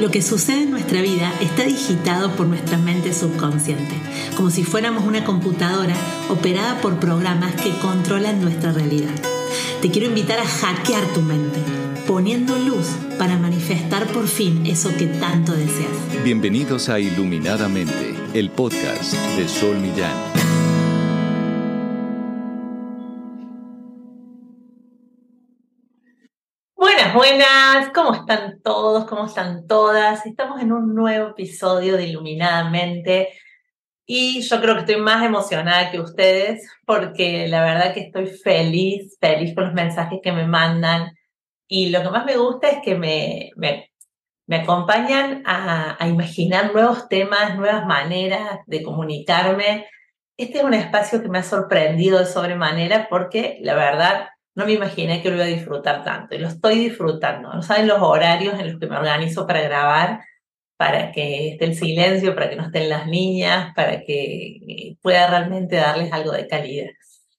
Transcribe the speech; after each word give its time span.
Lo 0.00 0.10
que 0.10 0.22
sucede 0.22 0.62
en 0.62 0.70
nuestra 0.70 1.02
vida 1.02 1.30
está 1.42 1.64
digitado 1.64 2.34
por 2.34 2.46
nuestra 2.46 2.78
mente 2.78 3.12
subconsciente, 3.12 3.94
como 4.34 4.48
si 4.48 4.64
fuéramos 4.64 5.04
una 5.04 5.24
computadora 5.24 5.94
operada 6.30 6.80
por 6.80 6.98
programas 6.98 7.54
que 7.60 7.70
controlan 7.80 8.40
nuestra 8.40 8.72
realidad. 8.72 9.14
Te 9.82 9.90
quiero 9.90 10.08
invitar 10.08 10.38
a 10.38 10.46
hackear 10.46 11.04
tu 11.12 11.20
mente, 11.20 11.58
poniendo 12.06 12.58
luz 12.58 12.86
para 13.18 13.36
manifestar 13.36 14.06
por 14.06 14.26
fin 14.26 14.64
eso 14.64 14.90
que 14.96 15.06
tanto 15.06 15.52
deseas. 15.52 16.24
Bienvenidos 16.24 16.88
a 16.88 16.98
Iluminadamente, 16.98 18.14
el 18.32 18.48
podcast 18.50 19.12
de 19.36 19.46
Sol 19.48 19.76
Millán. 19.80 20.29
Buenas, 27.14 27.90
¿cómo 27.94 28.14
están 28.14 28.60
todos? 28.62 29.04
¿Cómo 29.06 29.26
están 29.26 29.66
todas? 29.66 30.24
Estamos 30.26 30.60
en 30.60 30.72
un 30.72 30.94
nuevo 30.94 31.30
episodio 31.30 31.96
de 31.96 32.06
Iluminadamente 32.06 33.30
y 34.06 34.42
yo 34.42 34.60
creo 34.60 34.74
que 34.74 34.80
estoy 34.80 34.96
más 35.00 35.24
emocionada 35.24 35.90
que 35.90 35.98
ustedes 35.98 36.68
porque 36.86 37.48
la 37.48 37.64
verdad 37.64 37.94
que 37.94 38.00
estoy 38.00 38.26
feliz, 38.26 39.16
feliz 39.20 39.54
con 39.54 39.64
los 39.64 39.74
mensajes 39.74 40.20
que 40.22 40.30
me 40.30 40.46
mandan 40.46 41.12
y 41.66 41.90
lo 41.90 42.02
que 42.02 42.10
más 42.10 42.24
me 42.26 42.36
gusta 42.36 42.68
es 42.68 42.78
que 42.84 42.94
me, 42.94 43.50
me, 43.56 43.90
acompañan 44.56 45.42
a, 45.46 45.96
a 45.98 46.08
imaginar 46.08 46.72
nuevos 46.72 47.08
temas, 47.08 47.56
nuevas 47.56 47.86
maneras 47.86 48.60
de 48.66 48.82
comunicarme. 48.82 49.86
Este 50.36 50.58
es 50.58 50.64
un 50.64 50.74
espacio 50.74 51.22
que 51.22 51.28
me 51.28 51.38
ha 51.38 51.42
sorprendido 51.42 52.18
de 52.18 52.26
sobremanera 52.26 53.08
porque 53.08 53.58
la 53.62 53.74
verdad 53.74 54.28
no 54.54 54.66
me 54.66 54.72
imaginé 54.72 55.22
que 55.22 55.30
lo 55.30 55.36
iba 55.36 55.44
a 55.44 55.48
disfrutar 55.48 56.04
tanto 56.04 56.34
y 56.34 56.38
lo 56.38 56.48
estoy 56.48 56.78
disfrutando. 56.78 57.52
No 57.52 57.62
saben 57.62 57.86
los 57.86 58.00
horarios 58.00 58.58
en 58.58 58.72
los 58.72 58.80
que 58.80 58.86
me 58.86 58.96
organizo 58.96 59.46
para 59.46 59.62
grabar, 59.62 60.20
para 60.76 61.12
que 61.12 61.50
esté 61.50 61.66
el 61.66 61.74
silencio, 61.74 62.34
para 62.34 62.50
que 62.50 62.56
no 62.56 62.64
estén 62.66 62.88
las 62.88 63.06
niñas, 63.06 63.72
para 63.74 64.02
que 64.02 64.96
pueda 65.02 65.28
realmente 65.28 65.76
darles 65.76 66.12
algo 66.12 66.32
de 66.32 66.48
calidad. 66.48 66.88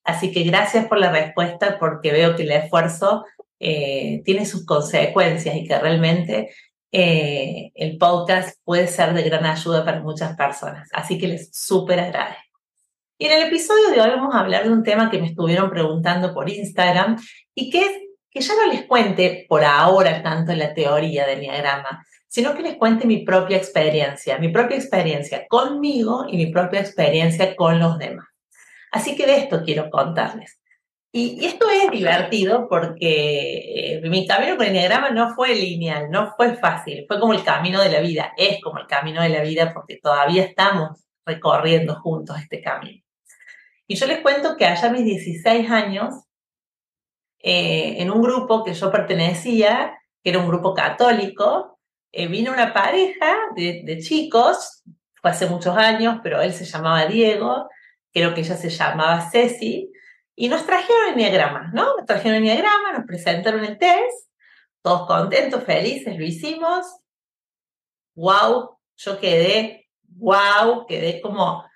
Así 0.04 0.32
que 0.32 0.44
gracias 0.44 0.86
por 0.88 1.00
la 1.00 1.12
respuesta 1.12 1.78
porque 1.80 2.12
veo 2.12 2.36
que 2.36 2.44
el 2.44 2.52
esfuerzo 2.52 3.26
eh, 3.60 4.22
tiene 4.26 4.46
sus 4.46 4.66
consecuencias 4.66 5.56
y 5.56 5.68
que 5.68 5.78
realmente 5.78 6.50
eh, 6.92 7.72
el 7.76 7.98
podcast 7.98 8.60
puede 8.64 8.88
ser 8.88 9.14
de 9.14 9.24
gran 9.24 9.46
ayuda 9.46 9.86
para 9.86 10.02
muchas 10.02 10.36
personas. 10.36 10.90
Así 10.94 11.18
que 11.18 11.28
les 11.28 11.50
súper 11.54 12.00
agradezco. 12.00 12.51
Y 13.22 13.28
en 13.28 13.34
el 13.34 13.44
episodio 13.50 13.92
de 13.92 14.02
hoy 14.02 14.10
vamos 14.10 14.34
a 14.34 14.40
hablar 14.40 14.64
de 14.64 14.72
un 14.72 14.82
tema 14.82 15.12
que 15.12 15.20
me 15.20 15.28
estuvieron 15.28 15.70
preguntando 15.70 16.34
por 16.34 16.50
Instagram 16.50 17.20
y 17.54 17.70
que 17.70 17.82
es 17.82 17.92
que 18.32 18.42
ya 18.42 18.56
no 18.56 18.74
les 18.74 18.88
cuente 18.88 19.46
por 19.48 19.64
ahora 19.64 20.24
tanto 20.24 20.56
la 20.56 20.74
teoría 20.74 21.28
del 21.28 21.42
diagrama, 21.42 22.04
sino 22.28 22.56
que 22.56 22.64
les 22.64 22.78
cuente 22.78 23.06
mi 23.06 23.18
propia 23.18 23.58
experiencia, 23.58 24.40
mi 24.40 24.50
propia 24.50 24.78
experiencia 24.78 25.46
conmigo 25.48 26.26
y 26.28 26.36
mi 26.36 26.48
propia 26.48 26.80
experiencia 26.80 27.56
con 27.56 27.78
los 27.78 28.00
demás. 28.00 28.26
Así 28.92 29.16
que 29.16 29.28
de 29.28 29.38
esto 29.38 29.62
quiero 29.64 29.92
contarles. 29.92 30.60
Y, 31.12 31.46
esto 31.46 31.68
es 31.70 31.92
divertido 31.92 32.68
porque 32.68 33.98
eh, 33.98 34.02
mi 34.10 34.26
camino 34.26 34.58
con 34.58 34.66
el 34.66 34.74
diagrama 34.74 35.12
no 35.12 35.36
fue 35.36 35.54
lineal, 35.54 36.10
no 36.10 36.34
fue 36.36 36.56
fácil, 36.56 37.06
fue 37.08 37.20
como 37.20 37.34
el 37.34 37.44
camino 37.44 37.84
de 37.84 37.92
la 37.92 38.00
vida, 38.00 38.34
es 38.36 38.60
como 38.64 38.80
el 38.80 38.88
camino 38.88 39.22
de 39.22 39.30
la 39.30 39.44
vida 39.44 39.72
porque 39.76 40.00
todavía 40.02 40.42
estamos 40.42 41.06
recorriendo 41.24 41.94
juntos 42.02 42.40
este 42.40 42.64
camino. 42.64 43.04
Y 43.92 43.96
yo 43.96 44.06
les 44.06 44.22
cuento 44.22 44.56
que 44.56 44.66
allá 44.66 44.88
a 44.88 44.94
mis 44.94 45.04
16 45.04 45.70
años, 45.70 46.14
eh, 47.40 47.96
en 47.98 48.10
un 48.10 48.22
grupo 48.22 48.64
que 48.64 48.74
yo 48.74 48.90
pertenecía, 48.90 50.00
que 50.24 50.30
era 50.30 50.40
un 50.40 50.48
grupo 50.48 50.74
católico, 50.74 51.78
eh, 52.14 52.28
vino 52.28 52.54
una 52.54 52.74
pareja 52.74 53.36
de, 53.54 54.00
chicos, 54.02 54.84
fue 55.16 55.32
hace 55.32 55.46
muchos 55.48 55.76
años, 55.76 56.22
pero 56.24 56.40
él 56.40 56.54
se 56.54 56.64
llamaba 56.64 57.06
Diego, 57.06 57.68
creo 58.14 58.34
que 58.34 58.40
ella 58.40 58.56
se 58.56 58.70
llamaba 58.70 59.30
Ceci, 59.30 59.92
y 60.38 60.48
nos 60.48 60.66
trajeron 60.66 61.10
el 61.10 61.16
diagrama, 61.16 61.70
¿no? 61.74 61.98
Nos 61.98 62.06
trajeron 62.06 62.38
el 62.38 62.44
diagrama, 62.44 62.94
nos 62.94 63.06
presentaron 63.06 63.66
el 63.66 63.78
test, 63.78 64.32
todos 64.82 65.06
contentos, 65.06 65.66
felices, 65.66 66.18
lo 66.18 66.24
hicimos. 66.24 66.86
¡Wow! 68.16 68.78
Yo 68.96 69.20
quedé, 69.20 69.90
wow, 70.16 70.86
quedé 70.88 71.20
como 71.20 71.70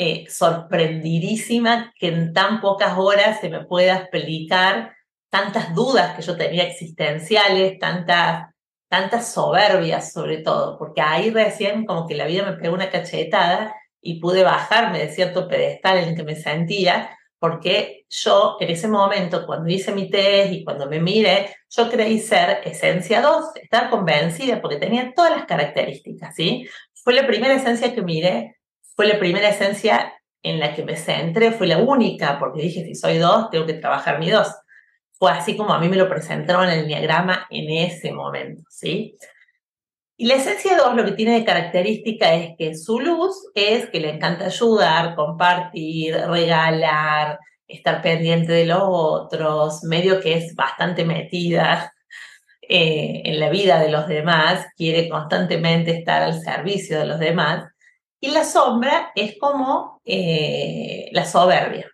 eh, 0.00 0.26
sorprendidísima 0.30 1.92
que 1.98 2.06
en 2.06 2.32
tan 2.32 2.60
pocas 2.60 2.96
horas 2.96 3.40
se 3.40 3.48
me 3.48 3.64
pueda 3.64 3.96
explicar 3.96 4.94
tantas 5.28 5.74
dudas 5.74 6.14
que 6.14 6.22
yo 6.22 6.36
tenía 6.36 6.62
existenciales, 6.62 7.80
tantas, 7.80 8.54
tantas 8.88 9.32
soberbias 9.32 10.12
sobre 10.12 10.38
todo, 10.38 10.78
porque 10.78 11.00
ahí 11.00 11.30
recién 11.30 11.84
como 11.84 12.06
que 12.06 12.14
la 12.14 12.26
vida 12.26 12.44
me 12.44 12.56
pegó 12.56 12.74
una 12.74 12.90
cachetada 12.90 13.74
y 14.00 14.20
pude 14.20 14.44
bajarme 14.44 15.00
de 15.00 15.10
cierto 15.10 15.48
pedestal 15.48 15.98
en 15.98 16.10
el 16.10 16.14
que 16.16 16.22
me 16.22 16.36
sentía, 16.36 17.18
porque 17.40 18.06
yo 18.08 18.56
en 18.60 18.70
ese 18.70 18.86
momento, 18.86 19.46
cuando 19.46 19.68
hice 19.68 19.92
mi 19.92 20.08
test 20.08 20.52
y 20.52 20.64
cuando 20.64 20.86
me 20.86 21.00
miré, 21.00 21.56
yo 21.70 21.90
creí 21.90 22.20
ser 22.20 22.60
esencia 22.64 23.20
2, 23.20 23.56
estar 23.56 23.90
convencida 23.90 24.60
porque 24.60 24.76
tenía 24.76 25.12
todas 25.12 25.32
las 25.32 25.46
características, 25.46 26.36
¿sí? 26.36 26.68
Fue 26.94 27.14
la 27.14 27.26
primera 27.26 27.54
esencia 27.54 27.92
que 27.92 28.02
miré 28.02 28.57
fue 28.98 29.06
la 29.06 29.20
primera 29.20 29.48
esencia 29.48 30.12
en 30.42 30.58
la 30.58 30.74
que 30.74 30.82
me 30.82 30.96
centré, 30.96 31.52
fue 31.52 31.68
la 31.68 31.78
única, 31.78 32.36
porque 32.40 32.62
dije, 32.62 32.84
si 32.84 32.96
soy 32.96 33.18
dos, 33.18 33.48
tengo 33.48 33.64
que 33.64 33.74
trabajar 33.74 34.18
mi 34.18 34.28
dos. 34.28 34.48
Fue 35.12 35.30
así 35.30 35.56
como 35.56 35.72
a 35.72 35.78
mí 35.78 35.88
me 35.88 35.94
lo 35.94 36.08
presentaron 36.08 36.68
en 36.68 36.80
el 36.80 36.88
diagrama 36.88 37.46
en 37.48 37.70
ese 37.70 38.10
momento, 38.10 38.64
¿sí? 38.68 39.16
Y 40.16 40.26
la 40.26 40.34
esencia 40.34 40.76
2 40.76 40.96
lo 40.96 41.04
que 41.04 41.12
tiene 41.12 41.34
de 41.34 41.44
característica 41.44 42.34
es 42.34 42.56
que 42.58 42.74
su 42.74 42.98
luz 42.98 43.36
es 43.54 43.88
que 43.88 44.00
le 44.00 44.10
encanta 44.10 44.46
ayudar, 44.46 45.14
compartir, 45.14 46.16
regalar, 46.16 47.38
estar 47.68 48.02
pendiente 48.02 48.50
de 48.50 48.66
los 48.66 48.82
otros, 48.82 49.84
medio 49.84 50.18
que 50.20 50.38
es 50.38 50.56
bastante 50.56 51.04
metida 51.04 51.94
eh, 52.68 53.22
en 53.26 53.38
la 53.38 53.48
vida 53.48 53.78
de 53.78 53.92
los 53.92 54.08
demás, 54.08 54.66
quiere 54.76 55.08
constantemente 55.08 55.92
estar 55.92 56.20
al 56.24 56.40
servicio 56.40 56.98
de 56.98 57.06
los 57.06 57.20
demás. 57.20 57.68
Y 58.20 58.30
la 58.30 58.44
sombra 58.44 59.12
es 59.14 59.36
como 59.38 60.00
eh, 60.04 61.08
la 61.12 61.24
soberbia. 61.24 61.90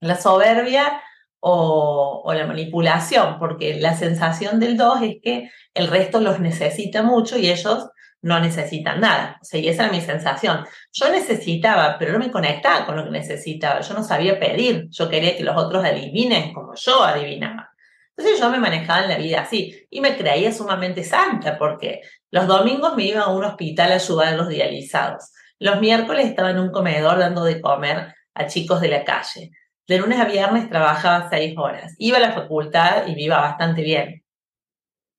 La 0.00 0.16
soberbia 0.16 1.00
o, 1.44 2.32
la 2.34 2.46
manipulación, 2.46 3.38
porque 3.38 3.74
la 3.74 3.96
sensación 3.96 4.60
del 4.60 4.76
2 4.76 5.02
es 5.02 5.16
que 5.22 5.50
el 5.74 5.88
resto 5.88 6.20
los 6.20 6.40
necesita 6.40 7.02
mucho 7.02 7.36
y 7.36 7.50
ellos 7.50 7.88
no 8.20 8.38
necesitan 8.38 9.00
nada. 9.00 9.38
O 9.42 9.44
sea, 9.44 9.60
y 9.60 9.68
esa 9.68 9.84
era 9.84 9.92
mi 9.92 10.00
sensación. 10.00 10.64
Yo 10.92 11.10
necesitaba, 11.10 11.96
pero 11.98 12.12
no 12.12 12.20
me 12.20 12.30
conectaba 12.30 12.86
con 12.86 12.96
lo 12.96 13.04
que 13.04 13.10
necesitaba. 13.10 13.80
Yo 13.80 13.94
no 13.94 14.04
sabía 14.04 14.38
pedir. 14.38 14.88
Yo 14.90 15.08
quería 15.08 15.36
que 15.36 15.42
los 15.42 15.56
otros 15.56 15.84
adivinen 15.84 16.52
como 16.52 16.74
yo 16.76 17.02
adivinaba. 17.02 17.72
Entonces 18.16 18.40
yo 18.40 18.50
me 18.50 18.58
manejaba 18.58 19.02
en 19.02 19.08
la 19.08 19.18
vida 19.18 19.40
así 19.40 19.86
y 19.90 20.00
me 20.00 20.16
creía 20.16 20.52
sumamente 20.52 21.02
santa 21.02 21.58
porque 21.58 22.02
los 22.32 22.46
domingos 22.46 22.96
me 22.96 23.04
iba 23.04 23.22
a 23.22 23.28
un 23.28 23.44
hospital 23.44 23.92
a 23.92 23.96
ayudar 23.96 24.28
a 24.28 24.36
los 24.36 24.48
dializados. 24.48 25.32
Los 25.58 25.80
miércoles 25.80 26.26
estaba 26.26 26.50
en 26.50 26.58
un 26.58 26.72
comedor 26.72 27.18
dando 27.18 27.44
de 27.44 27.60
comer 27.60 28.14
a 28.34 28.46
chicos 28.46 28.80
de 28.80 28.88
la 28.88 29.04
calle. 29.04 29.50
De 29.86 29.98
lunes 29.98 30.18
a 30.18 30.24
viernes 30.24 30.70
trabajaba 30.70 31.28
seis 31.28 31.54
horas. 31.58 31.94
Iba 31.98 32.16
a 32.16 32.20
la 32.20 32.32
facultad 32.32 33.06
y 33.06 33.14
me 33.14 33.22
iba 33.22 33.38
bastante 33.38 33.82
bien. 33.82 34.24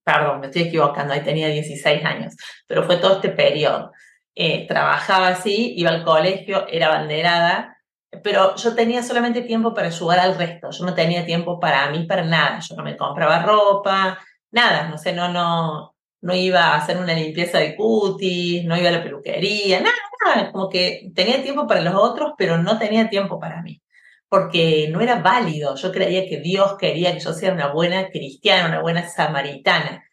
Perdón, 0.04 0.40
me 0.40 0.48
estoy 0.48 0.64
equivocando, 0.64 1.14
ahí 1.14 1.22
tenía 1.22 1.48
16 1.48 2.04
años, 2.04 2.36
pero 2.68 2.84
fue 2.84 2.98
todo 2.98 3.16
este 3.18 3.30
periodo. 3.30 3.92
Eh, 4.36 4.68
trabajaba 4.68 5.28
así, 5.30 5.76
iba 5.78 5.92
al 5.92 6.04
colegio, 6.04 6.68
era 6.68 6.90
banderada, 6.90 7.78
pero 8.24 8.56
yo 8.56 8.74
tenía 8.74 9.04
solamente 9.04 9.44
tiempo 9.44 9.74
para 9.74 9.88
ayudar 9.88 10.20
al 10.20 10.36
resto. 10.36 10.72
Yo 10.72 10.84
no 10.84 10.96
tenía 10.96 11.26
tiempo 11.26 11.60
para 11.60 11.90
mí, 11.92 12.06
para 12.06 12.24
nada. 12.24 12.60
Yo 12.60 12.76
no 12.76 12.84
me 12.84 12.98
compraba 12.98 13.44
ropa, 13.44 14.20
nada, 14.52 14.90
no 14.90 14.98
sé, 14.98 15.14
no, 15.14 15.30
no, 15.30 15.93
no 16.24 16.34
iba 16.34 16.62
a 16.68 16.78
hacer 16.78 16.98
una 16.98 17.14
limpieza 17.14 17.60
de 17.60 17.76
cutis, 17.76 18.64
no 18.64 18.78
iba 18.78 18.88
a 18.88 18.94
la 18.94 19.04
peluquería, 19.04 19.82
nada, 19.82 19.96
nada, 20.26 20.52
como 20.54 20.70
que 20.70 21.12
tenía 21.14 21.44
tiempo 21.44 21.68
para 21.68 21.82
los 21.82 21.96
otros, 21.96 22.34
pero 22.38 22.58
no 22.58 22.80
tenía 22.80 23.10
tiempo 23.10 23.40
para 23.42 23.62
mí, 23.62 23.82
porque 24.30 24.88
no 24.90 25.02
era 25.02 25.22
válido. 25.22 25.76
Yo 25.76 25.92
creía 25.92 26.26
que 26.26 26.40
Dios 26.40 26.78
quería 26.78 27.14
que 27.14 27.20
yo 27.20 27.34
sea 27.34 27.52
una 27.52 27.74
buena 27.74 28.10
cristiana, 28.10 28.70
una 28.70 28.82
buena 28.82 29.08
samaritana. 29.08 30.06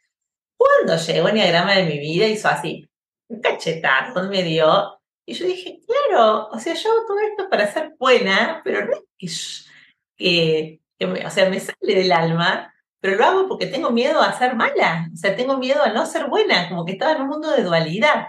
Cuando 0.56 0.96
llegó 0.96 1.28
el 1.28 1.34
diagrama 1.34 1.76
de 1.76 1.84
mi 1.84 1.98
vida, 2.00 2.26
hizo 2.26 2.48
así, 2.48 2.90
un 3.28 3.40
cachetazo 3.40 4.28
me 4.28 4.42
dio, 4.42 5.00
y 5.24 5.34
yo 5.34 5.46
dije, 5.46 5.78
claro, 5.86 6.48
o 6.50 6.58
sea, 6.58 6.74
yo 6.74 6.90
hago 6.90 7.06
todo 7.06 7.20
esto 7.20 7.48
para 7.48 7.72
ser 7.72 7.94
buena, 8.00 8.62
pero 8.64 8.84
no 8.84 8.96
es 9.20 9.68
que, 10.16 10.80
que 10.98 11.06
me, 11.06 11.24
o 11.24 11.30
sea, 11.30 11.48
me 11.48 11.60
sale 11.60 11.76
del 11.94 12.10
alma 12.10 12.74
pero 13.00 13.16
lo 13.16 13.24
hago 13.24 13.48
porque 13.48 13.66
tengo 13.66 13.90
miedo 13.90 14.20
a 14.20 14.38
ser 14.38 14.54
mala, 14.54 15.08
o 15.12 15.16
sea, 15.16 15.34
tengo 15.34 15.56
miedo 15.56 15.82
a 15.82 15.92
no 15.92 16.04
ser 16.04 16.28
buena, 16.28 16.68
como 16.68 16.84
que 16.84 16.92
estaba 16.92 17.12
en 17.12 17.22
un 17.22 17.28
mundo 17.28 17.50
de 17.50 17.62
dualidad. 17.62 18.26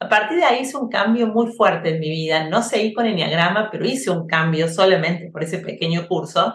A 0.00 0.08
partir 0.08 0.38
de 0.38 0.44
ahí 0.44 0.62
hice 0.62 0.76
un 0.76 0.88
cambio 0.88 1.26
muy 1.28 1.52
fuerte 1.52 1.90
en 1.90 2.00
mi 2.00 2.08
vida, 2.08 2.48
no 2.48 2.62
seguí 2.62 2.92
con 2.94 3.06
Enneagrama, 3.06 3.70
pero 3.70 3.84
hice 3.84 4.10
un 4.10 4.26
cambio 4.26 4.68
solamente 4.68 5.30
por 5.30 5.44
ese 5.44 5.58
pequeño 5.58 6.08
curso 6.08 6.54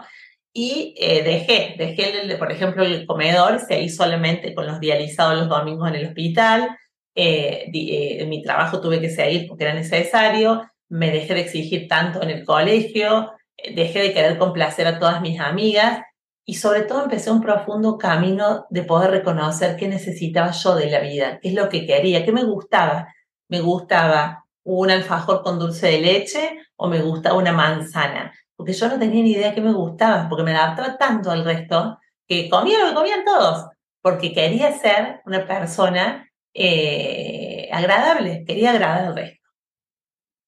y 0.51 0.95
eh, 0.97 1.23
dejé, 1.23 1.75
dejé, 1.77 2.21
el, 2.21 2.37
por 2.39 2.51
ejemplo, 2.51 2.83
el 2.83 3.05
comedor, 3.05 3.59
seguí 3.59 3.89
solamente 3.89 4.55
con 4.55 4.65
los 4.65 4.79
dializados 4.79 5.37
los 5.37 5.47
domingos 5.47 5.89
en 5.89 5.95
el 5.95 6.07
hospital, 6.07 6.75
eh, 7.15 7.69
eh, 7.71 8.25
mi 8.25 8.41
trabajo 8.41 8.81
tuve 8.81 8.99
que 8.99 9.09
seguir 9.09 9.47
porque 9.47 9.65
era 9.65 9.73
necesario, 9.73 10.63
me 10.89 11.11
dejé 11.11 11.35
de 11.35 11.41
exigir 11.41 11.87
tanto 11.87 12.23
en 12.23 12.31
el 12.31 12.45
colegio, 12.45 13.31
dejé 13.75 14.01
de 14.01 14.13
querer 14.13 14.37
complacer 14.39 14.87
a 14.87 14.97
todas 14.97 15.21
mis 15.21 15.39
amigas 15.39 16.01
y 16.49 16.55
sobre 16.55 16.81
todo 16.81 17.03
empecé 17.03 17.29
un 17.29 17.43
profundo 17.43 17.95
camino 17.99 18.65
de 18.71 18.81
poder 18.81 19.11
reconocer 19.11 19.75
qué 19.75 19.87
necesitaba 19.87 20.49
yo 20.49 20.73
de 20.73 20.89
la 20.89 20.99
vida, 20.99 21.39
qué 21.39 21.49
es 21.49 21.53
lo 21.53 21.69
que 21.69 21.85
quería, 21.85 22.25
qué 22.25 22.31
me 22.31 22.43
gustaba. 22.43 23.13
Me 23.49 23.61
gustaba 23.61 24.47
un 24.63 24.89
alfajor 24.89 25.43
con 25.43 25.59
dulce 25.59 25.85
de 25.85 26.01
leche 26.01 26.57
o 26.75 26.87
me 26.87 27.03
gustaba 27.03 27.37
una 27.37 27.51
manzana, 27.51 28.33
porque 28.55 28.73
yo 28.73 28.89
no 28.89 28.97
tenía 28.97 29.21
ni 29.21 29.33
idea 29.33 29.53
qué 29.53 29.61
me 29.61 29.73
gustaba, 29.73 30.27
porque 30.27 30.43
me 30.43 30.55
adaptaba 30.55 30.97
tanto 30.97 31.29
al 31.29 31.45
resto 31.45 31.99
que 32.27 32.49
comía 32.49 32.79
lo 32.79 32.89
que 32.89 32.95
comían 32.95 33.23
todos, 33.23 33.67
porque 34.01 34.33
quería 34.33 34.71
ser 34.71 35.21
una 35.27 35.45
persona 35.45 36.31
eh, 36.55 37.69
agradable, 37.71 38.43
quería 38.43 38.71
agradar 38.71 39.05
al 39.05 39.15
resto. 39.15 39.47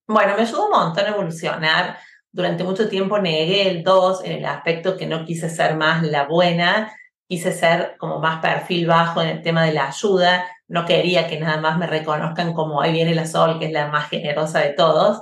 Bueno, 0.08 0.34
me 0.36 0.42
ayudó 0.42 0.66
un 0.66 0.72
montón 0.72 1.06
a 1.06 1.10
evolucionar. 1.10 2.00
Durante 2.34 2.64
mucho 2.64 2.88
tiempo 2.88 3.20
negué 3.20 3.70
el 3.70 3.84
2 3.84 4.24
en 4.24 4.32
el 4.34 4.46
aspecto 4.46 4.96
que 4.96 5.06
no 5.06 5.26
quise 5.26 5.50
ser 5.50 5.76
más 5.76 6.02
la 6.04 6.26
buena, 6.26 6.94
quise 7.28 7.52
ser 7.52 7.96
como 7.98 8.20
más 8.20 8.42
perfil 8.42 8.88
bajo 8.88 9.22
en 9.22 9.30
el 9.30 9.42
tema 9.42 9.66
de 9.66 9.74
la 9.74 9.88
ayuda, 9.88 10.46
no 10.68 10.86
quería 10.86 11.28
que 11.28 11.40
nada 11.40 11.60
más 11.60 11.78
me 11.78 11.88
reconozcan 11.88 12.54
como 12.54 12.82
ahí 12.82 12.94
viene 12.94 13.14
la 13.14 13.26
Sol, 13.26 13.60
que 13.60 13.66
es 13.66 13.72
la 13.74 13.88
más 13.88 14.10
generosa 14.10 14.60
de 14.60 14.70
todos. 14.70 15.22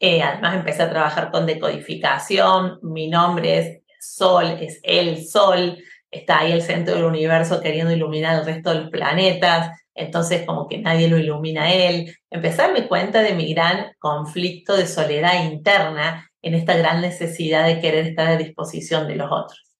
Eh, 0.00 0.22
además 0.22 0.54
empecé 0.54 0.84
a 0.84 0.90
trabajar 0.90 1.30
con 1.30 1.44
decodificación, 1.44 2.78
mi 2.82 3.08
nombre 3.08 3.58
es 3.58 3.82
Sol, 4.00 4.56
es 4.60 4.80
el 4.82 5.26
Sol, 5.26 5.76
está 6.10 6.40
ahí 6.40 6.52
el 6.52 6.62
centro 6.62 6.94
del 6.94 7.04
universo 7.04 7.60
queriendo 7.60 7.92
iluminar 7.92 8.38
el 8.38 8.46
resto 8.46 8.70
de 8.70 8.80
los 8.80 8.90
planetas, 8.90 9.76
entonces 9.94 10.46
como 10.46 10.66
que 10.68 10.78
nadie 10.78 11.08
lo 11.08 11.18
ilumina 11.18 11.64
a 11.64 11.74
él. 11.74 12.14
Empecé 12.30 12.62
a 12.62 12.88
cuenta 12.88 13.20
de 13.20 13.34
mi 13.34 13.52
gran 13.52 13.92
conflicto 13.98 14.76
de 14.76 14.86
soledad 14.86 15.44
interna 15.44 16.27
en 16.42 16.54
esta 16.54 16.76
gran 16.76 17.00
necesidad 17.00 17.66
de 17.66 17.80
querer 17.80 18.06
estar 18.06 18.28
a 18.28 18.36
disposición 18.36 19.08
de 19.08 19.16
los 19.16 19.30
otros. 19.30 19.76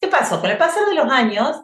¿Qué 0.00 0.08
pasó? 0.08 0.40
Con 0.40 0.50
el 0.50 0.58
pasar 0.58 0.86
de 0.86 0.94
los 0.94 1.10
años, 1.10 1.60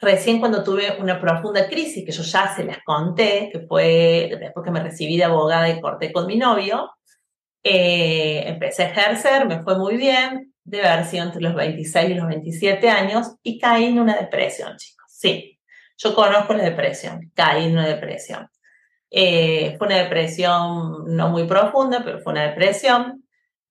recién 0.00 0.38
cuando 0.38 0.62
tuve 0.62 0.96
una 1.00 1.20
profunda 1.20 1.66
crisis, 1.66 2.04
que 2.04 2.12
yo 2.12 2.22
ya 2.22 2.54
se 2.54 2.64
las 2.64 2.78
conté, 2.84 3.48
que 3.50 3.60
fue 3.60 4.36
después 4.38 4.64
que 4.64 4.70
me 4.70 4.82
recibí 4.82 5.16
de 5.16 5.24
abogada 5.24 5.68
y 5.68 5.80
corté 5.80 6.12
con 6.12 6.26
mi 6.26 6.36
novio, 6.36 6.90
eh, 7.62 8.44
empecé 8.46 8.84
a 8.84 8.90
ejercer, 8.90 9.46
me 9.46 9.62
fue 9.62 9.78
muy 9.78 9.96
bien, 9.96 10.54
debe 10.62 10.86
haber 10.86 11.06
sido 11.06 11.24
entre 11.24 11.40
los 11.40 11.54
26 11.54 12.10
y 12.10 12.14
los 12.14 12.26
27 12.26 12.90
años, 12.90 13.36
y 13.42 13.58
caí 13.58 13.86
en 13.86 13.98
una 13.98 14.16
depresión, 14.16 14.76
chicos. 14.76 15.06
Sí, 15.08 15.58
yo 15.96 16.14
conozco 16.14 16.52
la 16.52 16.64
depresión, 16.64 17.30
caí 17.34 17.64
en 17.64 17.72
una 17.72 17.86
depresión. 17.86 18.50
Eh, 19.10 19.76
fue 19.78 19.86
una 19.86 19.98
depresión 19.98 21.04
no 21.14 21.28
muy 21.28 21.46
profunda, 21.46 22.02
pero 22.04 22.18
fue 22.20 22.32
una 22.32 22.48
depresión. 22.48 23.23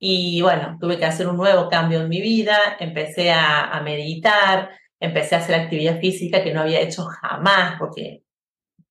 Y 0.06 0.42
bueno, 0.42 0.78
tuve 0.82 0.98
que 0.98 1.06
hacer 1.06 1.30
un 1.30 1.38
nuevo 1.38 1.70
cambio 1.70 2.02
en 2.02 2.10
mi 2.10 2.20
vida, 2.20 2.58
empecé 2.78 3.32
a, 3.32 3.70
a 3.70 3.82
meditar, 3.82 4.70
empecé 5.00 5.36
a 5.36 5.38
hacer 5.38 5.56
actividad 5.56 6.02
física 6.02 6.44
que 6.44 6.54
no 6.54 6.60
había 6.60 6.82
hecho 6.82 7.06
jamás, 7.06 7.76
porque 7.80 8.22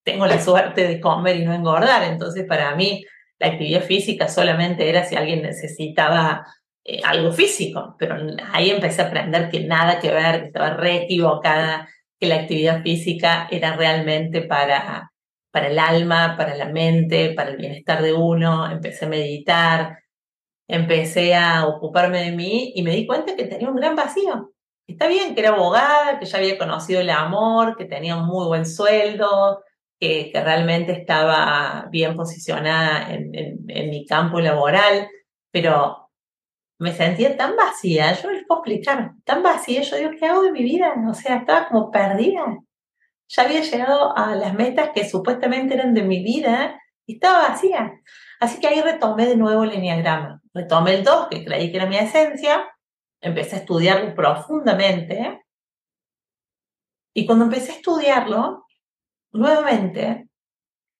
tengo 0.03 0.27
la 0.27 0.41
suerte 0.41 0.89
de 0.89 1.01
comer 1.03 1.37
y 1.37 1.45
no 1.45 1.53
engordar, 1.53 2.03
entonces 2.05 2.47
para 2.49 2.75
mí 2.77 3.05
la 3.39 3.49
actividad 3.49 3.83
física 3.83 4.27
solamente 4.27 4.89
era 4.89 5.05
si 5.05 5.15
alguien 5.15 5.43
necesitaba 5.43 6.47
eh, 6.83 7.03
algo 7.05 7.31
físico, 7.31 7.95
pero 7.99 8.17
ahí 8.51 8.71
empecé 8.71 9.03
a 9.03 9.09
aprender 9.09 9.51
que 9.51 9.61
nada 9.61 10.01
que 10.01 10.11
ver, 10.11 10.41
que 10.41 10.47
estaba 10.47 10.71
re 10.71 11.03
equivocada, 11.03 11.91
que 12.19 12.27
la 12.27 12.37
actividad 12.37 12.83
física 12.83 13.49
era 13.51 13.77
realmente 13.77 14.41
para, 14.41 15.13
para 15.51 15.67
el 15.67 15.79
alma, 15.79 16.37
para 16.39 16.57
la 16.57 16.71
mente, 16.71 17.35
para 17.35 17.51
el 17.51 17.59
bienestar 17.59 18.01
de 18.01 18.15
uno, 18.15 18.71
empecé 18.73 19.05
a 19.05 19.09
meditar, 19.09 19.99
empecé 20.73 21.35
a 21.35 21.67
ocuparme 21.67 22.25
de 22.25 22.33
mí 22.33 22.73
y 22.75 22.83
me 22.83 22.93
di 22.93 23.07
cuenta 23.07 23.37
que 23.37 23.45
tenía 23.45 23.69
un 23.69 23.77
gran 23.77 23.95
vacío. 23.95 24.55
Está 24.87 25.07
bien 25.07 25.35
que 25.35 25.43
era 25.43 25.51
abogada, 25.51 26.19
que 26.19 26.25
ya 26.25 26.39
había 26.39 26.57
conocido 26.57 27.03
el 27.03 27.11
amor, 27.11 27.77
que 27.77 27.85
tenía 27.85 28.17
un 28.17 28.27
muy 28.27 28.47
buen 28.47 28.65
sueldo, 28.65 29.63
que, 30.01 30.33
realmente 30.33 30.93
estaba 30.93 31.89
bien 31.91 32.17
posicionada 32.17 33.13
en, 33.13 33.91
mi 33.91 34.07
campo 34.07 34.41
laboral, 34.41 35.09
pero 35.51 36.11
me 36.79 36.93
sentía 36.95 37.37
tan 37.37 37.55
vacía, 37.55 38.15
yo 38.15 38.31
les 38.31 38.47
puedo 38.47 38.63
explicar, 38.63 39.13
tan 39.25 39.43
vacía, 39.43 39.83
yo 39.83 39.97
digo, 39.97 40.11
¿qué 40.19 40.25
hago 40.27 40.43
de 40.43 40.53
mi 40.53 40.63
vida? 40.63 40.95
O 41.09 41.13
sea, 41.13 41.37
estaba 41.37 41.69
como 41.69 41.91
perdida. 41.91 42.59
Ya 43.29 43.43
había 43.43 43.61
llegado 43.61 44.17
a 44.17 44.35
las 44.37 44.55
metas 44.55 44.91
que 44.95 45.07
supuestamente 45.07 45.75
eran 45.75 45.93
de 45.93 46.03
mi 46.03 46.25
vida 46.25 46.81
y 47.07 47.15
estaba 47.15 47.49
vacía. 47.51 47.93
Así 48.41 48.59
que 48.59 48.69
ahí 48.69 48.81
retomé 48.81 49.27
de 49.27 49.37
nuevo 49.37 49.65
el 49.65 49.73
enneagrama. 49.73 50.42
Retomé 50.55 50.95
el 50.95 51.05
2, 51.05 51.29
que 51.31 51.45
creí 51.45 51.71
que 51.71 51.79
era 51.79 51.87
mi 51.87 51.97
esencia, 51.97 52.69
empecé 53.21 53.57
a 53.57 53.59
estudiarlo 53.61 54.15
profundamente. 54.15 55.45
Y 57.15 57.27
cuando 57.27 57.45
empecé 57.45 57.73
a 57.73 57.77
estudiarlo, 57.77 58.67
nuevamente, 59.33 60.29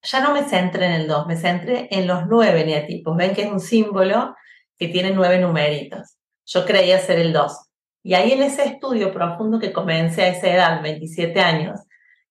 ya 0.01 0.21
no 0.21 0.33
me 0.33 0.43
centré 0.43 0.87
en 0.87 0.93
el 0.93 1.07
2, 1.07 1.27
me 1.27 1.37
centré 1.37 1.87
en 1.91 2.07
los 2.07 2.25
nueve 2.27 2.61
eneatipos. 2.61 3.15
Ven 3.15 3.33
que 3.33 3.43
es 3.43 3.51
un 3.51 3.59
símbolo 3.59 4.35
que 4.77 4.87
tiene 4.87 5.11
nueve 5.11 5.39
numeritos. 5.39 6.17
Yo 6.45 6.65
creía 6.65 6.99
ser 6.99 7.19
el 7.19 7.31
2. 7.31 7.69
Y 8.03 8.15
ahí 8.15 8.33
en 8.33 8.43
ese 8.43 8.65
estudio 8.65 9.13
profundo 9.13 9.59
que 9.59 9.71
comencé 9.71 10.23
a 10.23 10.27
esa 10.29 10.47
edad, 10.47 10.81
27 10.81 11.39
años, 11.39 11.79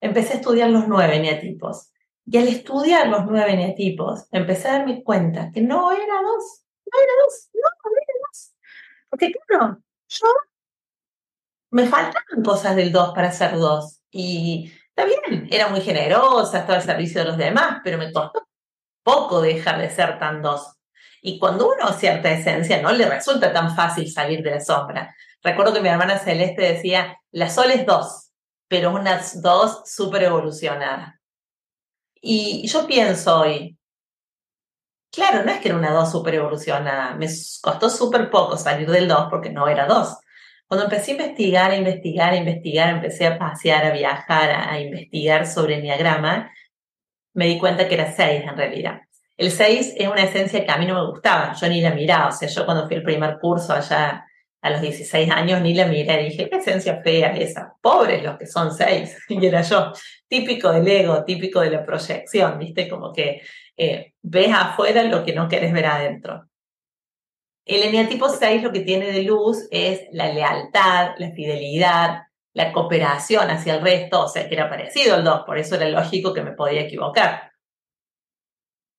empecé 0.00 0.34
a 0.34 0.36
estudiar 0.36 0.68
los 0.68 0.86
nueve 0.86 1.16
eneatipos. 1.16 1.92
Y 2.26 2.36
al 2.36 2.48
estudiar 2.48 3.08
los 3.08 3.24
nueve 3.24 3.54
eneatipos, 3.54 4.26
empecé 4.30 4.68
a 4.68 4.78
darme 4.78 5.02
cuenta 5.02 5.50
que 5.50 5.62
no 5.62 5.92
era 5.92 6.22
dos, 6.22 6.62
dos, 7.24 7.48
no, 7.54 7.60
era 7.60 8.14
dos. 8.28 8.52
Porque 9.10 9.32
claro, 9.46 9.78
yo 10.08 10.26
me 11.70 11.86
faltaban 11.86 12.42
cosas 12.44 12.76
del 12.76 12.92
2 12.92 13.14
para 13.14 13.32
ser 13.32 13.56
dos. 13.56 14.00
Y 14.10 14.72
Está 14.94 15.06
bien, 15.06 15.48
era 15.50 15.68
muy 15.68 15.80
generosa, 15.80 16.58
estaba 16.58 16.78
al 16.78 16.84
servicio 16.84 17.22
de 17.22 17.28
los 17.28 17.38
demás, 17.38 17.80
pero 17.82 17.96
me 17.96 18.12
costó 18.12 18.46
poco 19.02 19.40
dejar 19.40 19.78
de 19.80 19.88
ser 19.88 20.18
tan 20.18 20.42
dos. 20.42 20.74
Y 21.22 21.38
cuando 21.38 21.66
uno 21.72 21.92
cierta 21.94 22.30
esencia, 22.30 22.82
no 22.82 22.92
le 22.92 23.08
resulta 23.08 23.54
tan 23.54 23.74
fácil 23.74 24.10
salir 24.12 24.42
de 24.42 24.50
la 24.50 24.60
sombra. 24.60 25.16
Recuerdo 25.42 25.72
que 25.72 25.80
mi 25.80 25.88
hermana 25.88 26.18
Celeste 26.18 26.74
decía, 26.74 27.16
la 27.30 27.48
sol 27.48 27.70
es 27.70 27.86
dos, 27.86 28.32
pero 28.68 28.90
unas 28.90 29.40
dos 29.40 29.82
súper 29.86 30.24
evolucionada. 30.24 31.18
Y 32.20 32.66
yo 32.68 32.86
pienso 32.86 33.40
hoy, 33.40 33.78
claro, 35.12 35.44
no 35.44 35.52
es 35.52 35.58
que 35.58 35.68
era 35.68 35.76
una 35.76 35.92
dos 35.92 36.10
súper 36.10 36.34
evolucionada, 36.34 37.14
me 37.14 37.26
costó 37.60 37.88
súper 37.88 38.30
poco 38.30 38.56
salir 38.56 38.90
del 38.90 39.06
dos 39.06 39.28
porque 39.30 39.50
no 39.50 39.68
era 39.68 39.86
dos. 39.86 40.16
Cuando 40.66 40.84
empecé 40.84 41.10
a 41.10 41.14
investigar, 41.14 41.70
a 41.70 41.76
investigar, 41.76 42.32
a 42.32 42.36
investigar, 42.36 42.88
empecé 42.88 43.26
a 43.26 43.38
pasear, 43.38 43.84
a 43.84 43.92
viajar, 43.92 44.50
a, 44.50 44.80
investigar 44.80 45.46
sobre 45.46 45.74
el 45.74 45.82
diagrama, 45.82 46.50
me 47.34 47.46
di 47.46 47.58
cuenta 47.58 47.86
que 47.86 47.94
era 47.94 48.10
6 48.10 48.44
en 48.48 48.56
realidad. 48.56 49.00
El 49.36 49.50
6 49.50 49.94
es 49.98 50.08
una 50.08 50.22
esencia 50.22 50.64
que 50.64 50.72
a 50.72 50.78
mí 50.78 50.86
no 50.86 50.94
me 50.94 51.10
gustaba, 51.10 51.52
yo 51.52 51.68
ni 51.68 51.82
la 51.82 51.90
miraba, 51.90 52.28
o 52.28 52.32
sea, 52.32 52.48
yo 52.48 52.64
cuando 52.64 52.86
fui 52.86 52.96
al 52.96 53.02
primer 53.02 53.38
curso 53.38 53.74
allá 53.74 54.24
a 54.62 54.70
los 54.70 54.80
16 54.80 55.30
años 55.30 55.60
ni 55.60 55.74
la 55.74 55.84
miré, 55.86 56.22
dije, 56.24 56.48
qué 56.48 56.56
esencia 56.56 57.02
fea 57.02 57.36
esa, 57.36 57.74
pobres 57.82 58.22
los 58.22 58.38
que 58.38 58.46
son 58.46 58.72
6, 58.72 59.24
y 59.28 59.44
era 59.44 59.60
yo, 59.60 59.92
típico 60.26 60.72
del 60.72 60.88
ego, 60.88 61.22
típico 61.24 61.60
de 61.60 61.70
la 61.70 61.84
proyección, 61.84 62.58
viste, 62.58 62.88
como 62.88 63.12
que 63.12 63.42
eh, 63.76 64.14
ves 64.22 64.52
afuera 64.54 65.02
lo 65.04 65.24
que 65.24 65.34
no 65.34 65.48
quieres 65.48 65.72
ver 65.72 65.86
adentro. 65.86 66.48
El 67.64 67.82
eneatipo 67.82 68.28
6 68.28 68.62
lo 68.62 68.72
que 68.72 68.80
tiene 68.80 69.12
de 69.12 69.22
luz 69.22 69.68
es 69.70 70.02
la 70.10 70.32
lealtad, 70.32 71.12
la 71.18 71.30
fidelidad, 71.30 72.22
la 72.54 72.72
cooperación 72.72 73.50
hacia 73.50 73.76
el 73.76 73.82
resto, 73.82 74.24
o 74.24 74.28
sea, 74.28 74.48
que 74.48 74.54
era 74.54 74.68
parecido 74.68 75.14
al 75.14 75.24
2, 75.24 75.42
por 75.46 75.58
eso 75.58 75.76
era 75.76 75.88
lógico 75.88 76.34
que 76.34 76.42
me 76.42 76.52
podía 76.52 76.82
equivocar. 76.82 77.52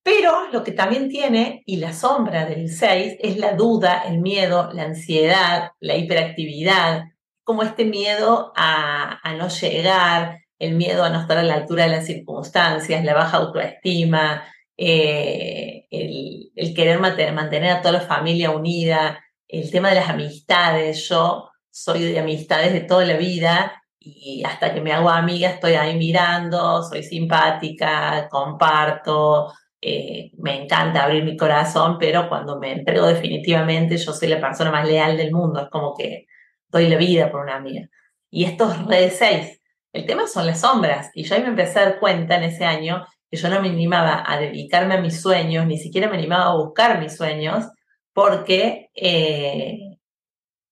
Pero 0.04 0.50
lo 0.52 0.64
que 0.64 0.72
también 0.72 1.10
tiene, 1.10 1.64
y 1.66 1.78
la 1.78 1.94
sombra 1.94 2.46
del 2.46 2.70
6, 2.70 3.18
es 3.20 3.38
la 3.38 3.54
duda, 3.54 4.04
el 4.08 4.20
miedo, 4.20 4.70
la 4.74 4.84
ansiedad, 4.84 5.72
la 5.80 5.96
hiperactividad, 5.96 7.04
como 7.44 7.64
este 7.64 7.86
miedo 7.86 8.54
a, 8.56 9.20
a 9.22 9.34
no 9.36 9.50
llegar, 9.50 10.40
el 10.60 10.76
miedo 10.76 11.04
a 11.04 11.10
no 11.10 11.22
estar 11.22 11.38
a 11.38 11.44
la 11.44 11.56
altura 11.56 11.84
de 11.84 11.92
las 11.92 12.06
circunstancias, 12.06 13.04
la 13.04 13.14
baja 13.14 13.38
autoestima, 13.38 14.44
eh, 14.78 15.86
el, 15.90 16.74
querer 16.76 17.00
mantener, 17.00 17.72
a 17.72 17.82
toda 17.82 17.94
la 17.94 18.02
familia 18.02 18.52
unida, 18.52 19.24
el 19.48 19.70
tema 19.72 19.90
de 19.90 19.96
las 19.96 20.10
amistades. 20.10 21.08
Yo 21.10 21.50
soy 21.70 22.04
de 22.04 22.20
amistades 22.20 22.74
de 22.74 22.82
toda 22.82 23.06
la 23.06 23.18
vida 23.18 23.84
y 24.00 24.44
hasta 24.46 24.74
que 24.74 24.82
me 24.82 24.92
hago 24.92 25.10
amiga 25.10 25.50
estoy 25.50 25.74
ahí 25.74 25.98
mirando, 25.98 26.84
soy 26.84 27.04
simpática, 27.04 28.28
comparto, 28.30 29.54
eh, 29.82 30.32
me 30.38 30.64
encanta 30.64 31.04
abrir 31.04 31.24
mi 31.24 31.38
corazón, 31.38 31.98
pero 32.00 32.30
cuando 32.30 32.60
me 32.60 32.72
entrego 32.72 33.08
definitivamente 33.08 33.98
yo 33.98 34.14
soy 34.14 34.30
la 34.30 34.40
persona 34.40 34.72
más 34.72 34.88
leal 34.88 35.18
del 35.18 35.32
mundo. 35.32 35.62
Es 35.62 35.70
como 35.70 35.94
que 35.96 36.26
doy 36.70 36.88
la 36.88 36.98
vida 36.98 37.32
por 37.32 37.42
una 37.42 37.56
amiga. 37.56 37.88
Y 38.30 38.46
estos 38.46 38.86
re 38.88 39.02
de 39.02 39.10
seis. 39.12 39.62
El 39.94 40.06
tema 40.06 40.28
son 40.28 40.48
las 40.48 40.62
sombras. 40.62 41.12
Y 41.14 41.24
yo 41.24 41.36
ahí 41.36 41.42
me 41.42 41.50
empecé 41.50 41.80
a 41.80 41.86
dar 41.86 42.00
cuenta 42.00 42.36
en 42.38 42.44
ese 42.44 42.66
año 42.66 43.06
que 43.34 43.42
yo 43.42 43.50
no 43.50 43.62
me 43.62 43.70
animaba 43.70 44.24
a 44.28 44.38
dedicarme 44.38 44.94
a 44.94 45.02
mis 45.02 45.20
sueños, 45.20 45.66
ni 45.66 45.80
siquiera 45.80 46.08
me 46.08 46.18
animaba 46.18 46.52
a 46.52 46.56
buscar 46.56 47.00
mis 47.00 47.16
sueños, 47.18 47.66
porque 48.14 48.92
eh, 48.94 49.80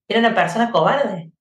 era 0.07 0.19
una 0.19 0.35
persona 0.35 0.69
cobarde, 0.69 1.31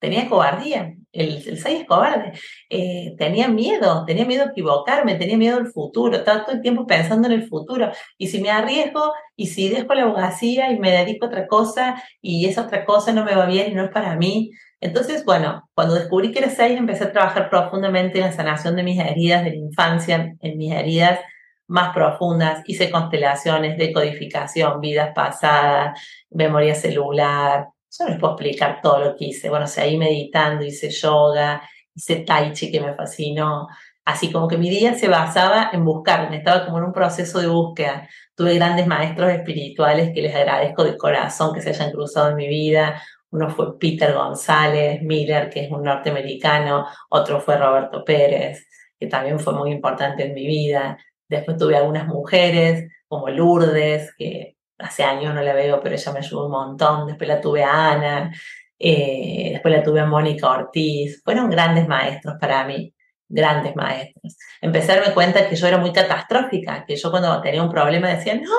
tenía 0.00 0.28
cobardía 0.28 0.96
el, 1.14 1.36
el 1.46 1.58
6 1.58 1.80
es 1.80 1.86
cobarde. 1.86 2.32
Eh, 2.68 3.14
tenía 3.16 3.48
miedo, 3.48 4.04
tenía 4.04 4.26
miedo 4.26 4.44
a 4.44 4.46
equivocarme, 4.48 5.14
tenía 5.14 5.36
miedo 5.38 5.56
al 5.58 5.68
futuro, 5.68 6.16
estaba 6.16 6.44
todo 6.44 6.56
el 6.56 6.60
tiempo 6.62 6.86
pensando 6.86 7.28
en 7.28 7.34
el 7.34 7.48
futuro. 7.48 7.90
Y 8.18 8.26
si 8.28 8.40
me 8.42 8.50
arriesgo, 8.50 9.12
y 9.36 9.46
si 9.46 9.68
dejo 9.68 9.94
la 9.94 10.02
abogacía 10.02 10.70
y 10.72 10.78
me 10.78 10.90
dedico 10.90 11.26
a 11.26 11.28
otra 11.28 11.46
cosa, 11.46 12.02
y 12.20 12.46
esa 12.46 12.62
otra 12.62 12.84
cosa 12.84 13.12
no 13.12 13.24
me 13.24 13.34
va 13.34 13.46
bien 13.46 13.70
y 13.70 13.74
no 13.74 13.84
es 13.84 13.90
para 13.90 14.16
mí. 14.16 14.50
Entonces, 14.84 15.24
bueno, 15.24 15.66
cuando 15.72 15.94
descubrí 15.94 16.30
que 16.30 16.40
era 16.40 16.50
6, 16.50 16.78
empecé 16.78 17.04
a 17.04 17.12
trabajar 17.12 17.48
profundamente 17.48 18.18
en 18.18 18.26
la 18.26 18.32
sanación 18.32 18.76
de 18.76 18.82
mis 18.82 19.00
heridas 19.00 19.42
de 19.42 19.50
la 19.50 19.56
infancia, 19.56 20.34
en 20.38 20.58
mis 20.58 20.72
heridas 20.72 21.20
más 21.66 21.94
profundas, 21.94 22.62
hice 22.66 22.90
constelaciones, 22.90 23.78
decodificación, 23.78 24.82
vidas 24.82 25.12
pasadas, 25.14 25.98
memoria 26.30 26.74
celular, 26.74 27.68
yo 27.98 28.04
no 28.04 28.10
les 28.10 28.20
puedo 28.20 28.34
explicar 28.34 28.80
todo 28.82 28.98
lo 28.98 29.16
que 29.16 29.24
hice. 29.26 29.48
Bueno, 29.48 29.66
seguí 29.66 29.96
meditando, 29.96 30.62
hice 30.66 30.90
yoga, 30.90 31.62
hice 31.94 32.16
tai 32.16 32.52
chi 32.52 32.70
que 32.70 32.80
me 32.80 32.94
fascinó. 32.94 33.68
Así 34.04 34.30
como 34.30 34.48
que 34.48 34.58
mi 34.58 34.68
día 34.68 34.92
se 34.92 35.08
basaba 35.08 35.70
en 35.72 35.82
buscarme, 35.82 36.36
estaba 36.36 36.66
como 36.66 36.76
en 36.76 36.84
un 36.84 36.92
proceso 36.92 37.40
de 37.40 37.46
búsqueda. 37.46 38.06
Tuve 38.34 38.56
grandes 38.56 38.86
maestros 38.86 39.30
espirituales 39.30 40.10
que 40.12 40.20
les 40.20 40.34
agradezco 40.34 40.84
de 40.84 40.98
corazón 40.98 41.54
que 41.54 41.62
se 41.62 41.70
hayan 41.70 41.90
cruzado 41.90 42.28
en 42.28 42.36
mi 42.36 42.48
vida. 42.48 43.00
Uno 43.34 43.50
fue 43.50 43.76
Peter 43.80 44.14
González 44.14 45.02
Miller, 45.02 45.50
que 45.50 45.64
es 45.64 45.70
un 45.72 45.82
norteamericano, 45.82 46.86
otro 47.10 47.40
fue 47.40 47.56
Roberto 47.56 48.04
Pérez, 48.04 48.68
que 48.96 49.08
también 49.08 49.40
fue 49.40 49.52
muy 49.54 49.72
importante 49.72 50.24
en 50.24 50.34
mi 50.34 50.46
vida. 50.46 50.96
Después 51.28 51.56
tuve 51.56 51.76
algunas 51.76 52.06
mujeres 52.06 52.88
como 53.08 53.28
Lourdes, 53.28 54.14
que 54.16 54.56
hace 54.78 55.02
años 55.02 55.34
no 55.34 55.42
la 55.42 55.52
veo, 55.52 55.80
pero 55.82 55.96
ella 55.96 56.12
me 56.12 56.20
ayudó 56.20 56.46
un 56.46 56.52
montón. 56.52 57.08
Después 57.08 57.26
la 57.26 57.40
tuve 57.40 57.64
a 57.64 57.90
Ana, 57.90 58.32
eh, 58.78 59.48
después 59.54 59.74
la 59.74 59.82
tuve 59.82 59.98
a 59.98 60.06
Mónica 60.06 60.48
Ortiz. 60.50 61.20
Fueron 61.24 61.50
grandes 61.50 61.88
maestros 61.88 62.36
para 62.40 62.64
mí, 62.64 62.94
grandes 63.28 63.74
maestros. 63.74 64.36
Empecé 64.60 64.92
a 64.92 64.96
darme 65.00 65.12
cuenta 65.12 65.48
que 65.48 65.56
yo 65.56 65.66
era 65.66 65.78
muy 65.78 65.92
catastrófica, 65.92 66.84
que 66.86 66.94
yo 66.94 67.10
cuando 67.10 67.40
tenía 67.40 67.64
un 67.64 67.70
problema 67.70 68.10
decía, 68.10 68.36
no, 68.36 68.52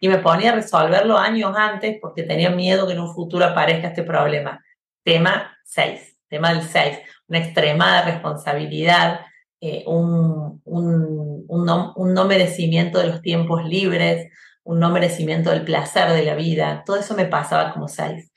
y 0.00 0.08
me 0.08 0.18
ponía 0.18 0.52
a 0.52 0.54
resolverlo 0.54 1.16
años 1.18 1.54
antes 1.56 1.98
porque 2.00 2.22
tenía 2.22 2.50
miedo 2.50 2.86
que 2.86 2.92
en 2.92 3.00
un 3.00 3.14
futuro 3.14 3.44
aparezca 3.44 3.88
este 3.88 4.02
problema. 4.02 4.64
Tema 5.04 5.56
6, 5.64 6.18
tema 6.28 6.52
del 6.52 6.62
6, 6.62 6.98
una 7.28 7.38
extremada 7.38 8.02
responsabilidad, 8.02 9.20
eh, 9.60 9.84
un, 9.86 10.60
un, 10.64 11.44
un 11.48 12.14
no 12.14 12.24
merecimiento 12.24 12.98
de 12.98 13.06
los 13.06 13.22
tiempos 13.22 13.64
libres, 13.64 14.30
un 14.66 14.80
no 14.80 14.90
merecimiento 14.90 15.50
del 15.50 15.62
placer 15.62 16.10
de 16.12 16.24
la 16.24 16.34
vida. 16.34 16.82
Todo 16.84 16.96
eso 16.96 17.14
me 17.14 17.24
pasaba 17.24 17.72
como 17.72 17.88
seis. 17.88 18.32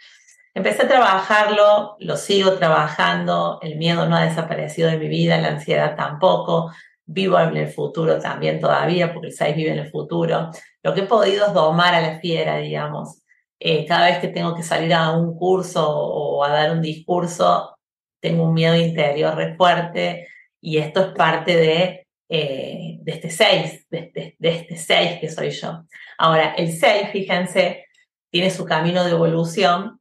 Empecé 0.54 0.84
a 0.84 0.88
trabajarlo, 0.88 1.96
lo 2.00 2.18
sigo 2.18 2.54
trabajando, 2.54 3.60
el 3.62 3.78
miedo 3.78 4.08
no 4.08 4.16
ha 4.16 4.26
desaparecido 4.26 4.90
de 4.90 4.98
mi 4.98 5.08
vida, 5.08 5.40
la 5.40 5.50
ansiedad 5.50 5.96
tampoco, 5.96 6.72
vivo 7.12 7.40
en 7.40 7.58
el 7.58 7.70
futuro 7.70 8.20
también 8.20 8.60
todavía, 8.60 9.12
porque 9.14 9.28
el 9.28 9.34
6 9.34 9.56
vive 9.56 9.72
en 9.72 9.80
el 9.80 9.90
futuro. 9.90 10.52
Lo 10.84 10.94
que 10.94 11.02
he 11.02 11.06
podido 11.06 11.48
es 11.48 11.54
domar 11.54 11.96
a 11.96 12.02
la 12.02 12.20
fiera, 12.20 12.58
digamos. 12.58 13.24
Eh, 13.60 13.86
cada 13.86 14.08
vez 14.08 14.20
que 14.20 14.30
tengo 14.30 14.56
que 14.56 14.64
salir 14.64 14.94
a 14.94 15.12
un 15.12 15.36
curso 15.38 15.90
o 15.90 16.44
a 16.44 16.50
dar 16.50 16.72
un 16.72 16.82
discurso, 16.82 17.76
tengo 18.22 18.44
un 18.44 18.54
miedo 18.54 18.76
interior 18.76 19.36
re 19.36 19.56
fuerte 19.56 20.28
y 20.62 20.78
esto 20.78 21.02
es 21.02 21.08
parte 21.14 21.56
de 21.56 22.08
eh, 22.32 23.00
de 23.02 23.12
este 23.12 23.32
6, 23.32 23.88
de, 23.90 24.36
de, 24.38 24.50
este 24.50 24.78
6 24.78 25.20
que 25.20 25.30
soy 25.30 25.50
yo. 25.50 25.84
Ahora, 26.20 26.54
el 26.54 26.72
6, 26.72 27.10
fíjense, 27.12 27.86
tiene 28.30 28.52
su 28.52 28.66
camino 28.66 29.04
de 29.04 29.12
evolución. 29.12 30.00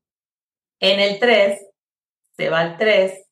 En 0.79 1.01
el 1.01 1.19
3, 1.19 1.59
se 2.37 2.51
va 2.51 2.61
al 2.61 2.77
3, 2.77 3.28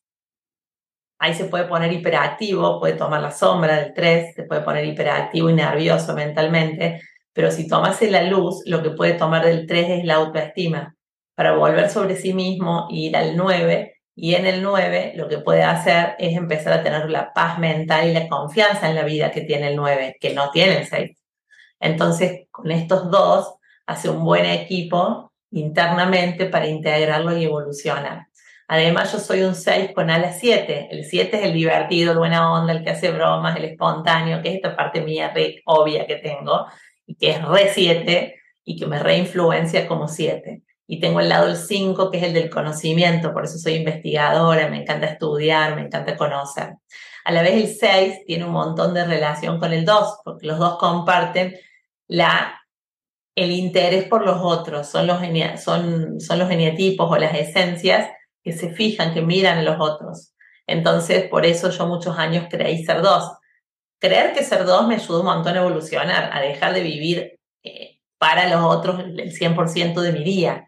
ahí 1.19 1.33
se 1.33 1.45
puede 1.45 1.65
poner 1.65 1.91
hiperactivo, 1.91 2.79
puede 2.79 2.93
tomar 2.93 3.21
la 3.21 3.31
sombra 3.31 3.77
del 3.77 3.93
3, 3.93 4.35
se 4.35 4.43
puede 4.43 4.61
poner 4.61 4.85
hiperactivo 4.85 5.49
y 5.49 5.53
nervioso 5.53 6.13
mentalmente, 6.13 7.01
pero 7.33 7.51
si 7.51 7.67
tomase 7.67 8.09
la 8.09 8.23
luz, 8.23 8.63
lo 8.65 8.81
que 8.83 8.91
puede 8.91 9.13
tomar 9.13 9.45
del 9.45 9.67
3 9.67 9.99
es 9.99 10.05
la 10.05 10.15
autoestima, 10.15 10.95
para 11.35 11.53
volver 11.53 11.89
sobre 11.89 12.15
sí 12.15 12.33
mismo 12.33 12.87
y 12.89 13.07
ir 13.07 13.17
al 13.17 13.37
9 13.37 13.97
y 14.19 14.33
en 14.33 14.47
el 14.47 14.63
9 14.63 15.13
lo 15.15 15.27
que 15.27 15.37
puede 15.37 15.61
hacer 15.61 16.15
es 16.17 16.35
empezar 16.35 16.73
a 16.73 16.83
tener 16.83 17.07
la 17.11 17.33
paz 17.33 17.59
mental 17.59 18.09
y 18.09 18.13
la 18.13 18.27
confianza 18.27 18.89
en 18.89 18.95
la 18.95 19.03
vida 19.03 19.31
que 19.31 19.41
tiene 19.41 19.67
el 19.67 19.75
9, 19.75 20.17
que 20.19 20.33
no 20.33 20.49
tiene 20.49 20.79
el 20.79 20.87
6. 20.87 21.11
Entonces, 21.79 22.47
con 22.49 22.71
estos 22.71 23.11
dos, 23.11 23.55
hace 23.85 24.09
un 24.09 24.23
buen 24.25 24.45
equipo 24.45 25.31
internamente 25.51 26.47
para 26.47 26.65
integrarlo 26.67 27.37
y 27.37 27.45
evolucionar. 27.45 28.26
Además, 28.67 29.13
yo 29.13 29.19
soy 29.19 29.43
un 29.43 29.55
6 29.55 29.91
con 29.95 30.09
ala 30.09 30.33
7. 30.33 30.89
El 30.91 31.05
7 31.05 31.37
es 31.37 31.43
el 31.43 31.53
divertido, 31.53 32.11
el 32.11 32.17
buena 32.17 32.51
onda, 32.51 32.73
el 32.73 32.83
que 32.83 32.89
hace 32.91 33.11
bromas, 33.11 33.55
el 33.57 33.65
espontáneo, 33.65 34.41
que 34.41 34.49
es 34.49 34.55
esta 34.55 34.75
parte 34.75 35.01
mía 35.01 35.31
re 35.33 35.61
obvia 35.65 36.05
que 36.05 36.17
tengo 36.17 36.67
y 37.05 37.15
que 37.15 37.31
es 37.31 37.45
re 37.45 37.71
7 37.73 38.35
y 38.65 38.75
que 38.77 38.87
me 38.87 38.99
reinfluencia 38.99 39.87
como 39.87 40.07
7 40.07 40.63
y 40.87 40.99
tengo 41.01 41.19
el 41.19 41.29
lado 41.29 41.47
el 41.47 41.57
5, 41.57 42.09
que 42.09 42.17
es 42.17 42.23
el 42.23 42.33
del 42.33 42.49
conocimiento, 42.49 43.33
por 43.33 43.43
eso 43.43 43.57
soy 43.57 43.73
investigadora, 43.73 44.69
me 44.69 44.81
encanta 44.81 45.07
estudiar, 45.07 45.75
me 45.75 45.81
encanta 45.81 46.15
conocer. 46.15 46.75
A 47.25 47.31
la 47.33 47.41
vez 47.41 47.55
el 47.55 47.67
6 47.67 48.25
tiene 48.25 48.45
un 48.45 48.53
montón 48.53 48.93
de 48.93 49.03
relación 49.03 49.59
con 49.59 49.73
el 49.73 49.83
2, 49.83 50.19
porque 50.23 50.47
los 50.47 50.57
dos 50.57 50.77
comparten 50.77 51.57
la, 52.07 52.61
el 53.35 53.51
interés 53.51 54.05
por 54.05 54.25
los 54.25 54.39
otros, 54.41 54.87
son 54.87 55.07
los, 55.07 55.19
son, 55.61 56.21
son 56.21 56.39
los 56.39 56.47
geniatipos 56.47 57.11
o 57.11 57.17
las 57.17 57.35
esencias 57.35 58.09
que 58.43 58.53
se 58.53 58.69
fijan, 58.71 59.13
que 59.13 59.21
miran 59.21 59.59
a 59.59 59.63
los 59.63 59.77
otros. 59.79 60.33
Entonces, 60.65 61.27
por 61.29 61.45
eso 61.45 61.69
yo 61.69 61.87
muchos 61.87 62.17
años 62.17 62.47
creí 62.49 62.83
ser 62.83 63.01
2. 63.01 63.31
Creer 63.99 64.33
que 64.33 64.43
ser 64.43 64.65
2 64.65 64.87
me 64.87 64.95
ayudó 64.95 65.21
un 65.21 65.25
montón 65.25 65.55
a 65.55 65.61
evolucionar, 65.61 66.29
a 66.31 66.41
dejar 66.41 66.73
de 66.73 66.81
vivir 66.81 67.39
eh, 67.63 67.99
para 68.17 68.49
los 68.49 68.63
otros 68.63 68.99
el 68.99 69.31
100% 69.31 70.01
de 70.01 70.11
mi 70.11 70.23
día 70.23 70.67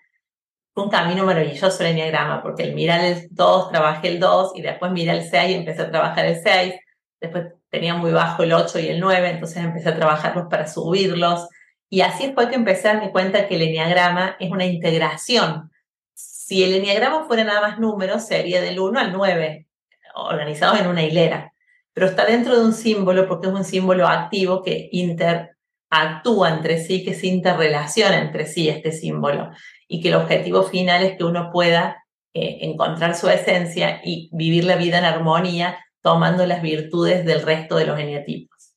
un 0.82 0.90
camino 0.90 1.26
maravilloso 1.26 1.84
el 1.84 1.92
enneagrama, 1.92 2.42
porque 2.42 2.64
el 2.64 2.74
mirar 2.74 3.04
el 3.04 3.28
2, 3.32 3.70
trabajé 3.70 4.10
el 4.10 4.20
2 4.20 4.54
y 4.56 4.62
después 4.62 4.92
miré 4.92 5.12
el 5.12 5.24
6 5.24 5.52
y 5.52 5.54
empecé 5.56 5.84
a 5.84 5.92
trabajar 5.92 6.26
el 6.26 6.42
6. 6.42 6.76
Después 7.22 7.48
tenía 7.70 7.96
muy 7.96 8.12
bajo 8.12 8.44
el 8.44 8.54
8 8.54 8.80
y 8.80 8.88
el 8.88 9.00
9, 9.00 9.30
entonces 9.30 9.58
empecé 9.58 9.90
a 9.90 9.96
trabajarlos 9.96 10.48
para 10.50 10.68
subirlos. 10.68 11.48
Y 11.90 12.02
así 12.02 12.32
fue 12.34 12.50
que 12.50 12.56
empecé 12.56 12.88
a 12.88 12.94
darme 12.94 13.12
cuenta 13.12 13.48
que 13.48 13.56
el 13.56 13.64
enneagrama 13.64 14.38
es 14.40 14.52
una 14.52 14.66
integración. 14.66 15.72
Si 16.50 16.63
el 16.63 16.74
enneagrama 16.74 17.25
fuera 17.25 17.44
nada 17.44 17.62
más 17.62 17.77
números, 17.77 18.25
sería 18.25 18.60
del 18.60 18.79
1 18.79 19.00
al 19.00 19.13
9, 19.13 19.68
organizados 20.15 20.79
en 20.79 20.88
una 20.88 21.03
hilera. 21.03 21.53
Pero 21.94 22.08
está 22.08 22.25
dentro 22.25 22.58
de 22.58 22.65
un 22.65 22.74
símbolo 22.74 23.27
porque 23.27 23.46
es 23.46 23.53
un 23.53 23.63
símbolo 23.63 24.08
activo 24.08 24.63
que 24.63 24.89
interactúa 24.91 26.50
entre 26.50 26.79
sí, 26.79 27.06
que 27.06 27.13
se 27.13 27.27
interrelaciona 27.27 28.18
entre 28.18 28.48
sí 28.48 28.68
este 28.68 28.91
símbolo 28.91 29.51
y 29.88 30.01
que 30.01 30.08
el 30.08 30.15
objetivo 30.15 30.63
final 30.63 31.03
es 31.03 31.18
que 31.20 31.24
uno 31.24 31.51
pueda 31.53 32.03
eh, 32.34 32.58
encontrar 32.62 33.13
su 33.13 33.29
esencia 33.29 34.01
y 34.03 34.32
vivir 34.34 34.63
la 34.63 34.75
vida 34.75 34.98
en 34.98 35.06
armonía 35.06 35.77
tomando 36.01 36.48
las 36.48 36.63
virtudes 36.63 37.25
del 37.25 37.44
resto 37.44 37.75
de 37.75 37.86
los 37.86 38.00
eneatipos. 38.00 38.74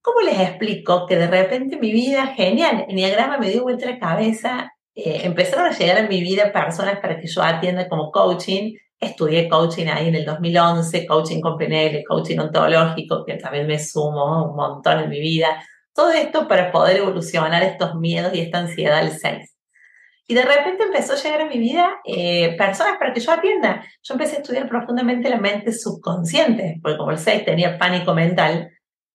¿Cómo 0.00 0.22
les 0.22 0.40
explico 0.40 1.06
que 1.06 1.18
de 1.18 1.28
repente 1.28 1.76
mi 1.76 1.92
vida, 1.92 2.34
genial, 2.34 2.84
enneagrama 2.88 3.38
me 3.38 3.50
dio 3.50 3.62
vuelta 3.62 3.86
la 3.86 4.00
cabeza, 4.00 4.73
eh, 4.94 5.22
empezaron 5.24 5.66
a 5.66 5.76
llegar 5.76 5.98
a 5.98 6.08
mi 6.08 6.20
vida 6.20 6.52
personas 6.52 7.00
para 7.00 7.18
que 7.18 7.26
yo 7.26 7.42
atienda 7.42 7.88
como 7.88 8.10
coaching, 8.12 8.74
estudié 9.00 9.48
coaching 9.48 9.86
ahí 9.86 10.08
en 10.08 10.14
el 10.14 10.24
2011, 10.24 11.06
coaching 11.06 11.40
con 11.40 11.58
PNL, 11.58 12.04
coaching 12.04 12.38
ontológico, 12.38 13.24
que 13.24 13.34
también 13.34 13.66
me 13.66 13.78
sumo 13.78 14.50
un 14.50 14.56
montón 14.56 15.00
en 15.00 15.10
mi 15.10 15.20
vida, 15.20 15.64
todo 15.94 16.12
esto 16.12 16.48
para 16.48 16.72
poder 16.72 16.98
evolucionar 16.98 17.62
estos 17.62 17.94
miedos 17.94 18.34
y 18.34 18.40
esta 18.40 18.58
ansiedad 18.58 19.02
del 19.02 19.12
6. 19.12 19.54
Y 20.26 20.34
de 20.34 20.42
repente 20.42 20.84
empezó 20.84 21.12
a 21.12 21.16
llegar 21.16 21.42
a 21.42 21.48
mi 21.48 21.58
vida 21.58 22.00
eh, 22.04 22.56
personas 22.56 22.96
para 22.98 23.12
que 23.12 23.20
yo 23.20 23.30
atienda. 23.30 23.84
Yo 24.02 24.14
empecé 24.14 24.36
a 24.36 24.38
estudiar 24.38 24.68
profundamente 24.68 25.28
la 25.28 25.38
mente 25.38 25.72
subconsciente, 25.72 26.80
porque 26.82 26.96
como 26.96 27.10
el 27.10 27.18
6 27.18 27.44
tenía 27.44 27.78
pánico 27.78 28.14
mental 28.14 28.70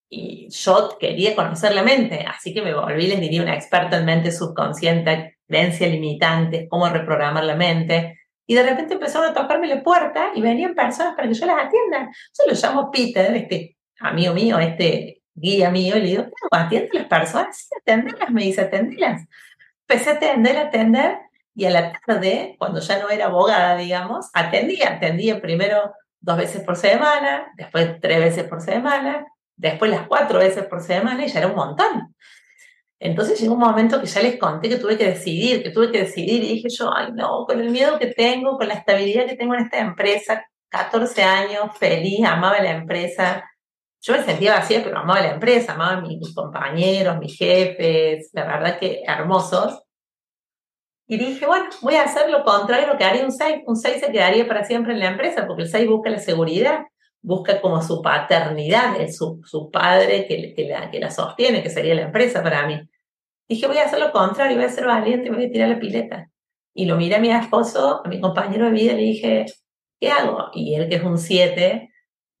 y 0.08 0.48
yo 0.50 0.96
quería 0.98 1.34
conocer 1.34 1.74
la 1.74 1.82
mente, 1.82 2.24
así 2.26 2.54
que 2.54 2.62
me 2.62 2.74
volví, 2.74 3.06
les 3.06 3.20
diría, 3.20 3.42
una 3.42 3.54
experta 3.54 3.98
en 3.98 4.04
mente 4.04 4.32
subconsciente, 4.32 5.38
creencia 5.50 5.86
limitante, 5.88 6.66
cómo 6.68 6.88
reprogramar 6.88 7.44
la 7.44 7.56
mente. 7.56 8.20
Y 8.46 8.54
de 8.54 8.62
repente 8.62 8.94
empezaron 8.94 9.28
a 9.28 9.34
tocarme 9.34 9.66
la 9.66 9.82
puerta 9.82 10.30
y 10.34 10.40
venían 10.40 10.74
personas 10.74 11.14
para 11.14 11.28
que 11.28 11.34
yo 11.34 11.46
las 11.46 11.66
atienda. 11.66 12.10
Yo 12.38 12.46
lo 12.46 12.54
llamo 12.54 12.90
Peter, 12.90 13.36
este 13.36 13.76
amigo 14.00 14.32
mío, 14.32 14.58
este 14.58 15.22
guía 15.34 15.70
mío, 15.70 15.96
y 15.96 16.00
le 16.00 16.06
digo, 16.06 16.26
¿atiende 16.50 16.90
a 16.92 16.98
las 17.00 17.08
personas? 17.08 17.56
Sí, 17.56 17.68
atenderlas, 17.78 18.30
me 18.30 18.44
dice, 18.44 18.62
atenderlas 18.62 19.26
empecé 19.90 20.10
a 20.10 20.14
atender, 20.14 20.56
a 20.56 20.62
atender, 20.62 21.18
y 21.54 21.64
a 21.64 21.70
la 21.70 21.92
tarde, 21.92 22.54
cuando 22.58 22.80
ya 22.80 23.00
no 23.00 23.10
era 23.10 23.26
abogada, 23.26 23.76
digamos, 23.76 24.30
atendía, 24.32 24.92
atendía 24.94 25.40
primero 25.40 25.92
dos 26.20 26.36
veces 26.36 26.62
por 26.62 26.76
semana, 26.76 27.52
después 27.56 28.00
tres 28.00 28.20
veces 28.20 28.44
por 28.44 28.60
semana, 28.60 29.26
después 29.56 29.90
las 29.90 30.06
cuatro 30.06 30.38
veces 30.38 30.64
por 30.64 30.80
semana 30.80 31.24
y 31.24 31.28
ya 31.28 31.40
era 31.40 31.48
un 31.48 31.56
montón. 31.56 32.14
Entonces 33.02 33.40
llegó 33.40 33.54
un 33.54 33.60
momento 33.60 33.98
que 33.98 34.06
ya 34.06 34.20
les 34.20 34.38
conté 34.38 34.68
que 34.68 34.76
tuve 34.76 34.98
que 34.98 35.06
decidir, 35.06 35.62
que 35.62 35.70
tuve 35.70 35.90
que 35.90 36.00
decidir 36.00 36.44
y 36.44 36.54
dije 36.54 36.68
yo, 36.68 36.94
ay 36.94 37.12
no, 37.14 37.46
con 37.46 37.58
el 37.58 37.70
miedo 37.70 37.98
que 37.98 38.08
tengo, 38.08 38.58
con 38.58 38.68
la 38.68 38.74
estabilidad 38.74 39.26
que 39.26 39.36
tengo 39.36 39.54
en 39.54 39.64
esta 39.64 39.78
empresa, 39.78 40.44
14 40.68 41.22
años, 41.22 41.76
feliz, 41.78 42.24
amaba 42.26 42.60
la 42.60 42.72
empresa. 42.72 43.50
Yo 44.02 44.12
me 44.12 44.22
sentía 44.22 44.54
vacía, 44.54 44.82
pero 44.84 44.98
amaba 44.98 45.20
la 45.20 45.32
empresa, 45.32 45.72
amaba 45.72 45.92
a 45.92 46.00
mis 46.02 46.34
compañeros, 46.34 47.18
mis 47.18 47.36
jefes, 47.38 48.30
la 48.34 48.44
verdad 48.44 48.78
que 48.78 49.02
hermosos. 49.06 49.82
Y 51.06 51.16
dije, 51.16 51.46
bueno, 51.46 51.70
voy 51.80 51.94
a 51.94 52.04
hacer 52.04 52.30
lo 52.30 52.44
contrario 52.44 52.96
que 52.98 53.04
haría 53.04 53.24
un 53.24 53.32
6. 53.32 53.62
Un 53.66 53.76
6 53.76 54.00
se 54.00 54.12
quedaría 54.12 54.46
para 54.46 54.64
siempre 54.64 54.92
en 54.92 55.00
la 55.00 55.08
empresa, 55.08 55.46
porque 55.46 55.62
el 55.62 55.68
6 55.68 55.88
busca 55.88 56.10
la 56.10 56.18
seguridad, 56.18 56.84
busca 57.22 57.60
como 57.60 57.82
su 57.82 58.00
paternidad, 58.02 58.94
su, 59.08 59.40
su 59.44 59.70
padre 59.70 60.26
que, 60.28 60.54
que, 60.54 60.66
la, 60.66 60.90
que 60.90 61.00
la 61.00 61.10
sostiene, 61.10 61.62
que 61.62 61.70
sería 61.70 61.94
la 61.94 62.02
empresa 62.02 62.42
para 62.42 62.66
mí. 62.66 62.80
Dije, 63.50 63.66
voy 63.66 63.78
a 63.78 63.84
hacer 63.84 63.98
lo 63.98 64.12
contrario, 64.12 64.56
voy 64.56 64.64
a 64.64 64.70
ser 64.70 64.86
valiente 64.86 65.26
y 65.26 65.30
voy 65.30 65.44
a 65.44 65.50
tirar 65.50 65.68
la 65.68 65.78
pileta. 65.78 66.30
Y 66.72 66.86
lo 66.86 66.96
miré 66.96 67.16
a 67.16 67.20
mi 67.20 67.30
esposo, 67.30 68.00
a 68.04 68.08
mi 68.08 68.20
compañero 68.20 68.66
de 68.66 68.70
vida, 68.70 68.92
y 68.92 68.96
le 68.96 69.02
dije, 69.02 69.46
¿qué 70.00 70.08
hago? 70.10 70.50
Y 70.54 70.74
él, 70.74 70.88
que 70.88 70.94
es 70.94 71.02
un 71.02 71.18
7, 71.18 71.90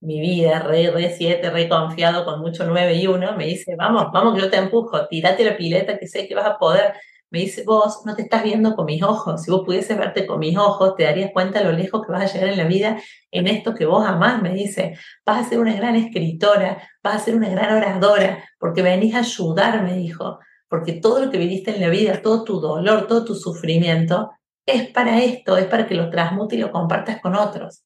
mi 0.00 0.20
vida, 0.20 0.60
re, 0.60 0.90
re 0.90 1.10
7, 1.10 1.50
re 1.50 1.68
confiado, 1.68 2.24
con 2.24 2.40
mucho 2.40 2.64
9 2.64 2.94
y 2.94 3.06
1, 3.08 3.36
me 3.36 3.46
dice, 3.46 3.74
vamos, 3.76 4.06
vamos 4.12 4.34
que 4.34 4.40
yo 4.42 4.50
te 4.50 4.56
empujo, 4.56 5.08
tirate 5.08 5.44
la 5.44 5.56
pileta 5.56 5.98
que 5.98 6.06
sé 6.06 6.26
que 6.28 6.34
vas 6.34 6.46
a 6.46 6.58
poder 6.58 6.94
me 7.30 7.38
dice, 7.40 7.62
vos 7.64 8.02
no 8.04 8.16
te 8.16 8.22
estás 8.22 8.42
viendo 8.42 8.74
con 8.74 8.86
mis 8.86 9.02
ojos, 9.02 9.44
si 9.44 9.50
vos 9.52 9.62
pudieses 9.64 9.96
verte 9.96 10.26
con 10.26 10.40
mis 10.40 10.58
ojos, 10.58 10.96
te 10.96 11.04
darías 11.04 11.30
cuenta 11.32 11.62
lo 11.62 11.70
lejos 11.70 12.04
que 12.04 12.10
vas 12.10 12.22
a 12.22 12.32
llegar 12.32 12.48
en 12.48 12.56
la 12.56 12.64
vida 12.64 13.00
en 13.30 13.46
esto 13.46 13.74
que 13.74 13.86
vos 13.86 14.04
amás, 14.04 14.42
me 14.42 14.52
dice, 14.52 14.96
vas 15.24 15.46
a 15.46 15.48
ser 15.48 15.60
una 15.60 15.74
gran 15.74 15.94
escritora, 15.94 16.82
vas 17.04 17.14
a 17.14 17.18
ser 17.20 17.36
una 17.36 17.48
gran 17.48 17.76
oradora, 17.76 18.44
porque 18.58 18.82
venís 18.82 19.14
a 19.14 19.20
ayudar, 19.20 19.84
me 19.84 19.96
dijo, 19.96 20.40
porque 20.70 20.92
todo 20.92 21.22
lo 21.22 21.30
que 21.30 21.36
viviste 21.36 21.72
en 21.72 21.80
la 21.80 21.88
vida, 21.88 22.22
todo 22.22 22.44
tu 22.44 22.60
dolor, 22.60 23.08
todo 23.08 23.24
tu 23.24 23.34
sufrimiento, 23.34 24.30
es 24.64 24.88
para 24.88 25.20
esto, 25.20 25.56
es 25.56 25.66
para 25.66 25.86
que 25.86 25.96
lo 25.96 26.08
transmute 26.08 26.54
y 26.54 26.60
lo 26.60 26.70
compartas 26.70 27.20
con 27.20 27.34
otros. 27.34 27.84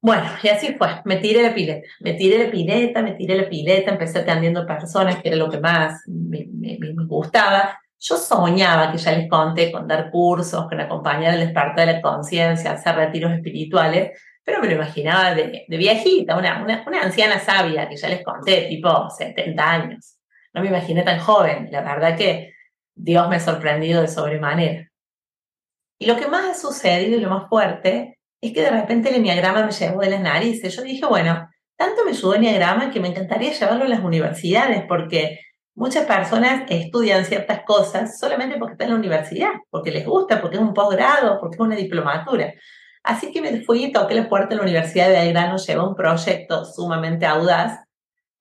Bueno, 0.00 0.24
y 0.42 0.48
así 0.48 0.74
fue, 0.74 0.88
me 1.04 1.16
tiré 1.16 1.42
la 1.42 1.54
pileta, 1.54 1.86
me 2.00 2.14
tiré 2.14 2.44
la 2.44 2.50
pileta, 2.50 3.02
me 3.02 3.12
tiré 3.12 3.36
la 3.36 3.48
pileta, 3.48 3.92
empecé 3.92 4.18
atendiendo 4.18 4.66
personas, 4.66 5.22
que 5.22 5.28
era 5.28 5.36
lo 5.36 5.48
que 5.48 5.60
más 5.60 6.02
me, 6.06 6.46
me, 6.52 6.78
me 6.80 7.04
gustaba, 7.06 7.78
yo 8.00 8.16
soñaba, 8.16 8.92
que 8.92 8.98
ya 8.98 9.12
les 9.12 9.28
conté, 9.28 9.72
con 9.72 9.88
dar 9.88 10.10
cursos, 10.10 10.68
con 10.68 10.80
acompañar 10.80 11.34
al 11.34 11.40
despertar 11.40 11.86
de 11.86 11.92
la 11.94 12.02
conciencia, 12.02 12.72
hacer 12.72 12.94
retiros 12.94 13.32
espirituales, 13.32 14.20
pero 14.44 14.60
me 14.60 14.68
lo 14.68 14.74
imaginaba 14.74 15.34
de, 15.34 15.64
viejita, 15.68 16.36
una, 16.36 16.62
una, 16.62 16.84
una, 16.86 17.02
anciana 17.02 17.38
sabia, 17.38 17.88
que 17.88 17.96
ya 17.96 18.08
les 18.08 18.24
conté, 18.24 18.66
tipo 18.68 19.10
70 19.10 19.70
años. 19.70 20.17
No 20.58 20.64
me 20.64 20.70
imaginé 20.70 21.04
tan 21.04 21.20
joven, 21.20 21.68
la 21.70 21.82
verdad 21.82 22.16
que 22.16 22.52
Dios 22.94 23.28
me 23.28 23.36
ha 23.36 23.40
sorprendido 23.40 24.02
de 24.02 24.08
sobremanera. 24.08 24.88
Y 26.00 26.06
lo 26.06 26.16
que 26.16 26.26
más 26.26 26.44
ha 26.44 26.54
sucedido 26.54 27.16
y 27.16 27.20
lo 27.20 27.30
más 27.30 27.48
fuerte 27.48 28.18
es 28.40 28.52
que 28.52 28.62
de 28.62 28.70
repente 28.70 29.08
el 29.08 29.16
enneagrama 29.16 29.64
me 29.64 29.72
llevó 29.72 30.00
de 30.00 30.10
las 30.10 30.20
narices. 30.20 30.74
Yo 30.74 30.82
dije, 30.82 31.06
bueno, 31.06 31.48
tanto 31.76 32.04
me 32.04 32.10
ayudó 32.10 32.34
el 32.34 32.44
enneagrama 32.44 32.90
que 32.90 33.00
me 33.00 33.08
encantaría 33.08 33.52
llevarlo 33.52 33.84
a 33.84 33.88
las 33.88 34.00
universidades, 34.00 34.84
porque 34.88 35.38
Muchas 35.78 36.06
personas 36.06 36.64
estudian 36.70 37.24
ciertas 37.24 37.62
cosas 37.62 38.18
solamente 38.18 38.56
porque 38.58 38.72
están 38.72 38.88
en 38.88 38.94
la 38.94 38.98
universidad, 38.98 39.50
porque 39.70 39.92
les 39.92 40.04
gusta, 40.04 40.40
porque 40.40 40.56
es 40.56 40.62
un 40.62 40.74
posgrado, 40.74 41.38
porque 41.38 41.54
es 41.54 41.60
una 41.60 41.76
diplomatura. 41.76 42.52
Así 43.04 43.30
que 43.30 43.40
me 43.40 43.60
fui 43.60 43.84
y 43.84 43.92
toqué 43.92 44.14
la 44.14 44.28
puerta 44.28 44.48
de 44.48 44.56
la 44.56 44.62
Universidad 44.62 45.06
de 45.06 45.20
Belgrano, 45.20 45.56
llevé 45.56 45.80
un 45.80 45.94
proyecto 45.94 46.64
sumamente 46.64 47.26
audaz 47.26 47.78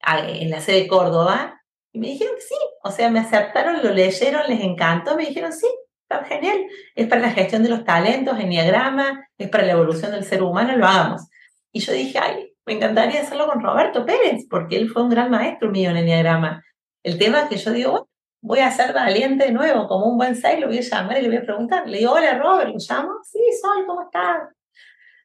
en 0.02 0.50
la 0.50 0.62
sede 0.62 0.82
de 0.82 0.88
Córdoba 0.88 1.57
y 1.92 2.00
me 2.00 2.08
dijeron 2.08 2.36
que 2.36 2.42
sí. 2.42 2.56
O 2.84 2.92
sea, 2.92 3.10
me 3.10 3.20
aceptaron, 3.20 3.82
lo 3.84 3.92
leyeron, 3.92 4.44
les 4.48 4.62
encantó, 4.62 5.16
me 5.16 5.26
dijeron 5.26 5.52
sí, 5.52 5.68
está 6.02 6.24
genial. 6.26 6.58
Es 6.96 7.08
para 7.08 7.22
la 7.22 7.32
gestión 7.32 7.64
de 7.64 7.70
los 7.70 7.84
talentos, 7.84 8.40
enneagrama, 8.40 9.28
es 9.38 9.50
para 9.50 9.66
la 9.66 9.74
evolución 9.74 10.12
del 10.12 10.24
ser 10.24 10.44
humano, 10.44 10.76
lo 10.78 10.86
hagamos. 10.86 11.28
Y 11.72 11.80
yo 11.80 11.94
dije, 11.94 12.18
ay, 12.20 12.54
me 12.66 12.74
encantaría 12.74 13.22
hacerlo 13.22 13.48
con 13.48 13.62
Roberto 13.62 14.06
Pérez, 14.06 14.46
porque 14.50 14.78
él 14.78 14.90
fue 14.90 15.04
un 15.04 15.10
gran 15.10 15.30
maestro 15.30 15.70
mío 15.70 15.90
en 15.90 15.98
enneagrama. 15.98 16.64
El 17.04 17.18
tema 17.18 17.42
es 17.42 17.50
que 17.50 17.58
yo 17.58 17.72
digo, 17.72 18.10
voy 18.42 18.60
a 18.60 18.72
ser 18.72 18.94
valiente 18.94 19.46
de 19.46 19.52
nuevo, 19.52 19.88
como 19.88 20.06
un 20.06 20.18
buen 20.18 20.36
sai, 20.36 20.60
lo 20.60 20.68
voy 20.68 20.78
a 20.78 20.82
llamar 20.82 21.18
y 21.18 21.22
le 21.22 21.28
voy 21.30 21.38
a 21.38 21.44
preguntar. 21.44 21.88
Le 21.88 22.00
digo, 22.00 22.14
hola 22.14 22.38
Robert, 22.38 22.70
¿lo 22.70 22.78
llamo? 22.78 23.12
Sí, 23.24 23.40
soy, 23.62 23.86
¿cómo 23.86 24.04
estás? 24.04 24.50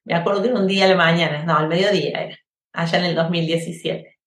Me 0.05 0.14
acuerdo 0.14 0.42
que 0.42 0.48
era 0.48 0.59
un 0.59 0.66
día 0.66 0.87
a 0.87 0.88
la 0.88 0.96
mañana, 0.96 1.44
no, 1.44 1.57
al 1.57 1.68
mediodía 1.68 2.22
era, 2.22 2.37
allá 2.72 2.98
en 2.98 3.05
el 3.05 3.14
2017. 3.14 4.18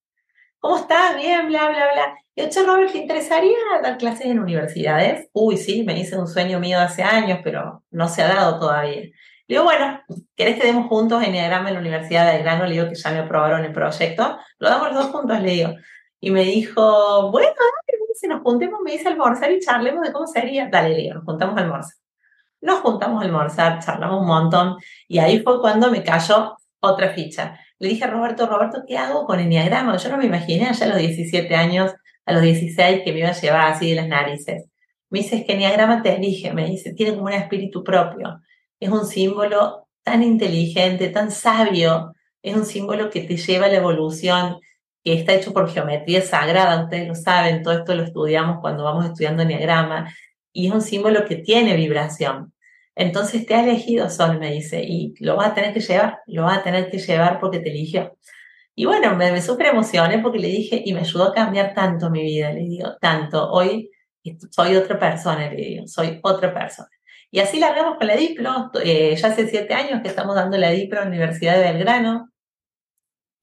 ¿Cómo 0.60 0.78
estás? 0.78 1.16
Bien, 1.16 1.48
bla, 1.48 1.70
bla, 1.70 1.94
bla. 1.94 2.16
Y 2.38 2.50
che, 2.50 2.64
Robert, 2.64 2.92
¿te 2.92 2.98
interesaría 2.98 3.58
dar 3.82 3.98
clases 3.98 4.26
en 4.26 4.40
universidades? 4.40 5.30
Uy, 5.32 5.56
sí, 5.56 5.84
me 5.84 5.98
hice 5.98 6.18
un 6.18 6.28
sueño 6.28 6.60
mío 6.60 6.78
de 6.80 6.84
hace 6.84 7.02
años, 7.02 7.40
pero 7.44 7.84
no 7.92 8.10
se 8.10 8.24
ha 8.24 8.28
dado 8.28 8.60
todavía. 8.60 9.04
Le 9.04 9.14
digo, 9.48 9.64
bueno, 9.64 10.02
¿querés 10.36 10.60
que 10.60 10.68
demos 10.68 10.88
juntos 10.88 11.24
en 11.24 11.30
Enneagrama 11.30 11.70
en 11.70 11.76
la 11.76 11.80
Universidad 11.80 12.34
de 12.34 12.40
Grano? 12.40 12.66
Le 12.66 12.74
digo 12.74 12.90
que 12.90 12.96
ya 12.96 13.12
me 13.12 13.20
aprobaron 13.20 13.64
el 13.64 13.72
proyecto. 13.72 14.38
Lo 14.60 14.70
damos 14.70 14.92
los 14.92 15.04
dos 15.04 15.12
juntos, 15.12 15.40
le 15.40 15.52
digo. 15.52 15.76
Y 16.20 16.32
me 16.32 16.42
dijo, 16.42 17.32
bueno, 17.32 17.54
si 18.16 18.28
nos 18.28 18.42
juntemos, 18.42 18.82
me 18.84 18.92
dice 18.92 19.08
almorzar 19.08 19.52
y 19.52 19.60
charlemos 19.60 20.06
de 20.06 20.12
cómo 20.12 20.28
sería. 20.28 20.68
Dale, 20.70 20.96
Leo, 20.96 21.16
nos 21.16 21.24
juntamos 21.24 21.58
a 21.58 21.62
almorzar. 21.62 21.96
Nos 22.60 22.80
juntamos 22.80 23.22
a 23.22 23.26
almorzar, 23.26 23.80
charlamos 23.80 24.22
un 24.22 24.28
montón. 24.28 24.76
Y 25.08 25.20
ahí 25.20 25.40
fue 25.40 25.62
cuando 25.62 25.90
me 25.90 26.04
cayó 26.04 26.58
otra 26.82 27.10
ficha. 27.12 27.58
Le 27.80 27.90
dije 27.90 28.04
a 28.04 28.08
Roberto, 28.08 28.48
Roberto, 28.48 28.84
¿qué 28.86 28.98
hago 28.98 29.26
con 29.26 29.40
Enneagrama? 29.40 29.96
Yo 29.98 30.10
no 30.10 30.18
me 30.18 30.26
imaginé 30.26 30.68
allá 30.68 30.86
a 30.86 30.90
los 30.90 30.98
17 30.98 31.56
años, 31.56 31.94
a 32.26 32.34
los 32.34 32.42
16, 32.42 33.02
que 33.04 33.14
me 33.14 33.20
iba 33.20 33.30
a 33.30 33.40
llevar 33.40 33.72
así 33.72 33.90
de 33.90 33.96
las 33.96 34.08
narices. 34.08 34.66
Me 35.10 35.20
dice, 35.20 35.38
es 35.38 35.46
que 35.46 35.54
Enneagrama 35.54 36.02
te 36.02 36.16
elige, 36.16 36.54
me 36.54 36.68
dice, 36.68 36.94
tiene 36.94 37.14
como 37.14 37.28
un 37.28 37.34
espíritu 37.34 37.84
propio. 37.84 38.42
Es 38.80 38.90
un 38.90 39.06
símbolo 39.06 39.88
tan 40.04 40.24
inteligente, 40.24 41.10
tan 41.10 41.32
sabio. 41.32 42.14
Es 42.42 42.56
un 42.56 42.66
símbolo 42.66 43.10
que 43.10 43.22
te 43.22 43.38
lleva 43.38 43.68
a 43.68 43.70
la 43.70 43.78
evolución, 43.78 44.60
que 45.04 45.14
está 45.14 45.34
hecho 45.36 45.54
por 45.54 45.70
geometría 45.70 46.22
sagrada, 46.22 46.84
ustedes 46.84 47.08
lo 47.08 47.16
saben, 47.16 47.62
todo 47.62 47.76
esto 47.76 47.94
lo 47.94 48.04
estudiamos 48.04 48.58
cuando 48.60 48.84
vamos 48.84 49.06
estudiando 49.06 49.44
enneagrama, 49.44 50.12
y 50.52 50.68
es 50.68 50.74
un 50.74 50.82
símbolo 50.82 51.26
que 51.26 51.36
tiene 51.36 51.76
vibración. 51.76 52.54
Entonces 52.96 53.46
te 53.46 53.54
ha 53.54 53.64
elegido 53.64 54.10
Sol, 54.10 54.40
me 54.40 54.52
dice, 54.52 54.82
y 54.84 55.14
lo 55.20 55.36
vas 55.36 55.52
a 55.52 55.54
tener 55.54 55.74
que 55.74 55.82
llevar, 55.82 56.20
lo 56.26 56.44
vas 56.44 56.60
a 56.60 56.64
tener 56.64 56.90
que 56.90 56.98
llevar 56.98 57.40
porque 57.40 57.60
te 57.60 57.70
eligió. 57.70 58.18
Y 58.76 58.86
bueno, 58.86 59.16
me, 59.16 59.32
me 59.32 59.42
súper 59.42 59.68
emocioné 59.68 60.20
porque 60.20 60.40
le 60.40 60.50
dije, 60.50 60.82
y 60.86 60.94
me 60.94 61.00
ayudó 61.02 61.26
a 61.26 61.34
cambiar 61.34 61.74
tanto 61.74 62.10
mi 62.10 62.22
vida, 62.24 62.52
le 62.52 62.62
digo, 62.62 62.96
tanto, 63.00 63.50
hoy 63.52 63.90
soy 64.52 64.76
otra 64.76 65.00
persona, 65.00 65.50
le 65.50 65.56
digo, 65.56 65.88
soy 65.88 66.20
otra 66.24 66.54
persona. 66.54 66.90
Y 67.32 67.40
así 67.40 67.60
largamos 67.60 67.98
con 67.98 68.08
la 68.08 68.16
Diplo, 68.16 68.72
eh, 68.84 69.16
ya 69.16 69.28
hace 69.30 69.48
siete 69.48 69.74
años 69.74 70.02
que 70.02 70.10
estamos 70.10 70.36
dando 70.36 70.58
la 70.58 70.72
Diplo 70.72 71.00
en 71.00 71.06
la 71.06 71.10
Universidad 71.10 71.56
de 71.56 71.72
Belgrano, 71.72 72.30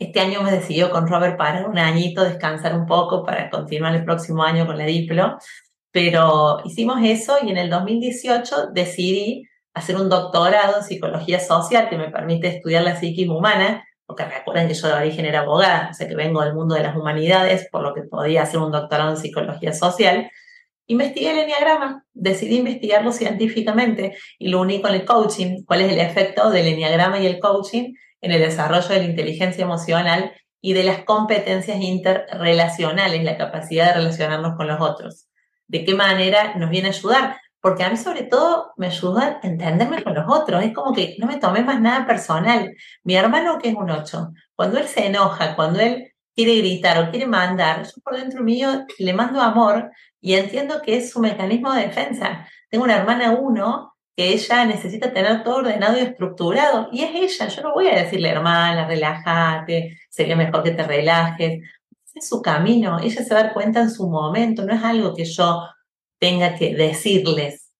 este 0.03 0.19
año 0.19 0.43
me 0.43 0.51
decidió 0.51 0.91
con 0.91 1.07
Robert 1.07 1.37
para 1.37 1.65
un 1.67 1.79
añito, 1.79 2.25
descansar 2.25 2.75
un 2.75 2.87
poco 2.87 3.25
para 3.25 3.49
continuar 3.51 3.95
el 3.95 4.05
próximo 4.05 4.43
año 4.43 4.67
con 4.67 4.77
la 4.77 4.85
Diplo, 4.85 5.39
pero 5.93 6.61
hicimos 6.65 6.99
eso 7.05 7.37
y 7.41 7.51
en 7.51 7.57
el 7.57 7.71
2018 7.71 8.71
decidí 8.73 9.45
hacer 9.75 9.97
un 9.97 10.09
doctorado 10.09 10.79
en 10.79 10.83
psicología 10.83 11.39
social 11.39 11.89
que 11.89 11.99
me 11.99 12.11
permite 12.11 12.49
estudiar 12.49 12.83
la 12.83 12.97
psiquis 12.97 13.29
humana, 13.29 13.85
porque 14.15 14.31
recuerden 14.31 14.69
que 14.69 14.75
yo 14.75 14.89
de 14.89 14.95
origen 14.95 15.25
era 15.25 15.41
abogada, 15.41 15.89
o 15.91 15.95
sea 15.95 16.07
que 16.07 16.15
vengo 16.15 16.43
del 16.43 16.55
mundo 16.55 16.75
de 16.75 16.83
las 16.83 16.95
humanidades, 16.95 17.67
por 17.71 17.83
lo 17.83 17.95
que 17.95 18.03
podía 18.03 18.43
hacer 18.43 18.61
un 18.61 18.71
doctorado 18.71 19.11
en 19.11 19.17
psicología 19.17 19.73
social. 19.73 20.31
Investigué 20.87 21.31
el 21.31 21.39
enneagrama, 21.39 22.05
decidí 22.13 22.59
investigarlo 22.59 23.13
científicamente 23.13 24.15
y 24.39 24.49
lo 24.49 24.61
uní 24.61 24.83
con 24.83 24.93
el 24.93 25.07
coaching, 25.07 25.65
cuál 25.65 25.81
es 25.81 25.93
el 25.93 25.99
efecto 25.99 26.51
del 26.51 26.67
enneagrama 26.67 27.21
y 27.21 27.27
el 27.27 27.41
coaching 27.41 27.95
en 28.21 28.33
el 28.33 28.41
desarrollo 28.41 28.89
de 28.89 28.99
la 28.99 29.05
inteligencia 29.05 29.65
emocional 29.65 30.33
y 30.61 30.75
de 30.75 30.85
las 30.85 31.05
competencias 31.05 31.81
interrelacionales, 31.81 33.25
la 33.25 33.39
capacidad 33.39 33.87
de 33.87 33.95
relacionarnos 33.95 34.57
con 34.57 34.69
los 34.69 34.81
otros. 34.81 35.29
¿De 35.69 35.87
qué 35.87 35.95
manera 35.95 36.55
nos 36.57 36.69
viene 36.69 36.89
a 36.89 36.91
ayudar? 36.91 37.41
Porque 37.63 37.85
a 37.85 37.91
mí 37.91 37.97
sobre 37.97 38.25
todo 38.25 38.73
me 38.77 38.89
ayuda 38.89 39.41
a 39.41 39.47
entenderme 39.47 40.03
con 40.03 40.15
los 40.15 40.25
otros. 40.29 40.65
Es 40.65 40.75
como 40.75 40.93
que 40.93 41.15
no 41.19 41.27
me 41.29 41.39
tomé 41.39 41.63
más 41.63 41.81
nada 41.81 42.05
personal. 42.07 42.75
Mi 43.05 43.15
hermano 43.15 43.59
que 43.59 43.69
es 43.69 43.77
un 43.77 43.89
8, 43.89 44.33
cuando 44.57 44.79
él 44.79 44.89
se 44.89 45.07
enoja, 45.07 45.55
cuando 45.55 45.79
él 45.81 46.13
quiere 46.35 46.57
gritar 46.57 46.99
o 46.99 47.11
quiere 47.11 47.27
mandar, 47.27 47.85
yo 47.85 48.03
por 48.03 48.17
dentro 48.17 48.43
mío 48.43 48.85
le 48.99 49.13
mando 49.13 49.41
amor 49.41 49.91
y 50.21 50.35
entiendo 50.35 50.83
que 50.83 50.97
es 50.97 51.13
su 51.13 51.21
mecanismo 51.21 51.73
de 51.73 51.83
defensa. 51.83 52.49
Tengo 52.69 52.85
una 52.85 52.97
hermana 52.97 53.31
1 53.31 53.95
que 54.17 54.33
ella 54.33 54.65
necesita 54.65 55.13
tener 55.13 55.45
todo 55.45 55.57
ordenado 55.59 55.97
y 55.97 56.01
estructurado. 56.01 56.89
Y 56.91 57.05
es 57.05 57.11
ella, 57.15 57.49
yo 57.49 57.63
no 57.63 57.75
voy 57.75 57.87
a 57.89 57.95
decirle, 57.95 58.29
hermana, 58.31 58.89
relájate, 58.89 60.01
sería 60.11 60.35
mejor 60.35 60.65
que 60.65 60.73
te 60.73 60.83
relajes. 60.83 61.61
Es 62.13 62.29
su 62.29 62.43
camino, 62.43 62.99
ella 62.99 63.23
se 63.23 63.33
va 63.33 63.41
a 63.41 63.43
dar 63.45 63.53
cuenta 63.55 63.81
en 63.81 63.91
su 63.91 64.09
momento, 64.11 64.65
no 64.65 64.75
es 64.75 64.83
algo 64.83 65.15
que 65.15 65.25
yo 65.25 65.63
tenga 66.23 66.55
que 66.55 66.75
decirles. 66.77 67.73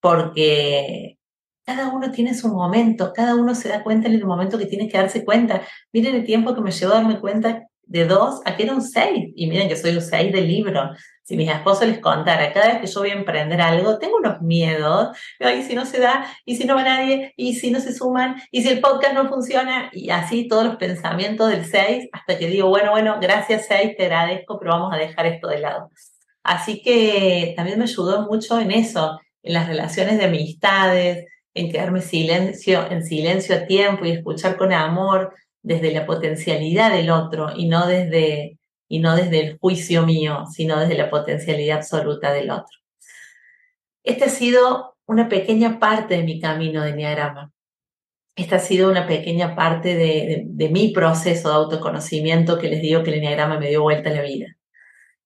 porque 0.00 1.18
cada 1.64 1.88
uno 1.88 2.12
tiene 2.12 2.34
su 2.34 2.48
momento, 2.48 3.12
cada 3.12 3.34
uno 3.34 3.54
se 3.54 3.68
da 3.70 3.82
cuenta 3.82 4.08
en 4.08 4.14
el 4.14 4.24
momento 4.24 4.58
que 4.58 4.66
tiene 4.66 4.88
que 4.88 4.98
darse 4.98 5.24
cuenta. 5.24 5.62
Miren 5.92 6.14
el 6.14 6.24
tiempo 6.24 6.54
que 6.54 6.60
me 6.60 6.70
llevó 6.70 6.92
a 6.92 6.96
darme 6.96 7.18
cuenta 7.20 7.66
de 7.82 8.04
dos 8.06 8.40
a 8.44 8.56
que 8.56 8.64
era 8.64 8.74
un 8.74 8.82
seis. 8.82 9.32
Y 9.34 9.48
miren, 9.48 9.68
yo 9.68 9.76
soy 9.76 9.92
un 9.96 10.02
seis 10.02 10.32
del 10.32 10.46
libro. 10.46 10.90
Si 11.24 11.36
mis 11.36 11.50
esposos 11.50 11.88
les 11.88 11.98
contara, 11.98 12.52
cada 12.52 12.68
vez 12.68 12.80
que 12.80 12.86
yo 12.86 13.00
voy 13.00 13.10
a 13.10 13.14
emprender 13.14 13.60
algo, 13.60 13.98
tengo 13.98 14.16
unos 14.18 14.40
miedos. 14.42 15.16
Y 15.40 15.62
si 15.62 15.74
no 15.74 15.86
se 15.86 15.98
da, 15.98 16.26
y 16.44 16.56
si 16.56 16.66
no 16.66 16.76
va 16.76 16.84
nadie, 16.84 17.32
y 17.36 17.54
si 17.54 17.70
no 17.72 17.80
se 17.80 17.92
suman, 17.92 18.36
y 18.52 18.62
si 18.62 18.68
el 18.68 18.80
podcast 18.80 19.14
no 19.14 19.28
funciona, 19.28 19.90
y 19.92 20.10
así 20.10 20.46
todos 20.48 20.64
los 20.64 20.76
pensamientos 20.76 21.50
del 21.50 21.64
seis, 21.64 22.08
hasta 22.12 22.38
que 22.38 22.46
digo, 22.48 22.68
bueno, 22.68 22.92
bueno, 22.92 23.18
gracias 23.20 23.66
seis, 23.68 23.96
te 23.96 24.04
agradezco, 24.04 24.58
pero 24.60 24.72
vamos 24.72 24.92
a 24.94 24.98
dejar 24.98 25.26
esto 25.26 25.48
de 25.48 25.58
lado. 25.60 25.90
Así 26.46 26.80
que 26.80 27.54
también 27.56 27.76
me 27.76 27.86
ayudó 27.86 28.22
mucho 28.22 28.60
en 28.60 28.70
eso, 28.70 29.18
en 29.42 29.52
las 29.52 29.66
relaciones 29.66 30.16
de 30.16 30.26
amistades, 30.26 31.26
en 31.54 31.72
quedarme 31.72 32.00
silencio, 32.00 32.88
en 32.88 33.04
silencio 33.04 33.56
a 33.56 33.66
tiempo 33.66 34.04
y 34.04 34.12
escuchar 34.12 34.56
con 34.56 34.72
amor 34.72 35.34
desde 35.60 35.90
la 35.90 36.06
potencialidad 36.06 36.92
del 36.92 37.10
otro 37.10 37.48
y 37.56 37.66
no 37.66 37.88
desde, 37.88 38.60
y 38.86 39.00
no 39.00 39.16
desde 39.16 39.40
el 39.40 39.58
juicio 39.58 40.06
mío, 40.06 40.44
sino 40.48 40.78
desde 40.78 40.94
la 40.94 41.10
potencialidad 41.10 41.78
absoluta 41.78 42.32
del 42.32 42.52
otro. 42.52 42.78
Esta 44.04 44.26
ha 44.26 44.28
sido 44.28 44.94
una 45.04 45.28
pequeña 45.28 45.80
parte 45.80 46.16
de 46.16 46.22
mi 46.22 46.38
camino 46.38 46.84
de 46.84 46.90
Enneagrama. 46.90 47.50
Esta 48.36 48.56
ha 48.56 48.60
sido 48.60 48.88
una 48.88 49.08
pequeña 49.08 49.56
parte 49.56 49.96
de, 49.96 50.44
de, 50.46 50.68
mi 50.68 50.92
proceso 50.92 51.48
de 51.48 51.54
autoconocimiento 51.56 52.56
que 52.56 52.68
les 52.68 52.82
digo 52.82 53.02
que 53.02 53.10
el 53.10 53.16
Enneagrama 53.16 53.58
me 53.58 53.68
dio 53.68 53.82
vuelta 53.82 54.10
a 54.10 54.12
la 54.12 54.22
vida 54.22 54.56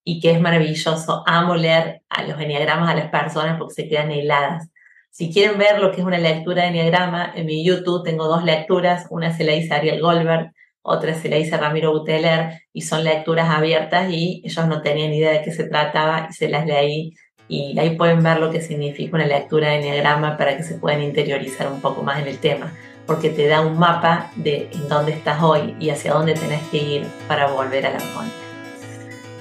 y 0.04 0.20
que 0.20 0.32
es 0.32 0.40
maravilloso. 0.40 1.22
Amo 1.26 1.54
leer 1.54 2.02
a 2.08 2.22
los 2.24 2.40
Enneagramas 2.40 2.90
a 2.90 2.94
las 2.94 3.10
personas 3.10 3.58
porque 3.58 3.74
se 3.74 3.88
quedan 3.88 4.10
heladas 4.10 4.70
si 5.10 5.32
quieren 5.32 5.58
ver 5.58 5.80
lo 5.80 5.90
que 5.90 6.00
es 6.00 6.06
una 6.06 6.18
lectura 6.18 6.62
de 6.62 6.68
Enneagrama, 6.68 7.32
en 7.34 7.44
mi 7.46 7.64
YouTube 7.64 8.04
tengo 8.04 8.28
dos 8.28 8.44
lecturas, 8.44 9.06
una 9.10 9.36
se 9.36 9.42
la 9.42 9.54
hice 9.56 9.74
Ariel 9.74 10.00
Goldberg, 10.00 10.52
otra 10.82 11.14
se 11.14 11.28
la 11.28 11.36
hice 11.36 11.56
Ramiro 11.56 11.90
Buteler, 11.90 12.60
y 12.72 12.82
son 12.82 13.02
lecturas 13.02 13.50
abiertas 13.50 14.08
y 14.12 14.40
ellos 14.44 14.68
no 14.68 14.82
tenían 14.82 15.12
idea 15.12 15.32
de 15.32 15.42
qué 15.42 15.50
se 15.50 15.64
trataba 15.64 16.28
y 16.30 16.32
se 16.32 16.48
las 16.48 16.64
leí 16.64 17.12
y 17.48 17.76
ahí 17.80 17.96
pueden 17.96 18.22
ver 18.22 18.38
lo 18.38 18.52
que 18.52 18.60
significa 18.60 19.16
una 19.16 19.26
lectura 19.26 19.70
de 19.70 19.78
Enneagrama 19.78 20.36
para 20.36 20.56
que 20.56 20.62
se 20.62 20.76
puedan 20.76 21.02
interiorizar 21.02 21.70
un 21.70 21.80
poco 21.80 22.04
más 22.04 22.20
en 22.20 22.28
el 22.28 22.38
tema, 22.38 22.72
porque 23.04 23.30
te 23.30 23.48
da 23.48 23.62
un 23.62 23.76
mapa 23.80 24.30
de 24.36 24.70
en 24.72 24.88
dónde 24.88 25.10
estás 25.10 25.42
hoy 25.42 25.74
y 25.80 25.90
hacia 25.90 26.12
dónde 26.12 26.34
tenés 26.34 26.62
que 26.70 26.78
ir 26.78 27.06
para 27.26 27.48
volver 27.48 27.84
a 27.86 27.90
la 27.90 27.98
fuente. 27.98 28.49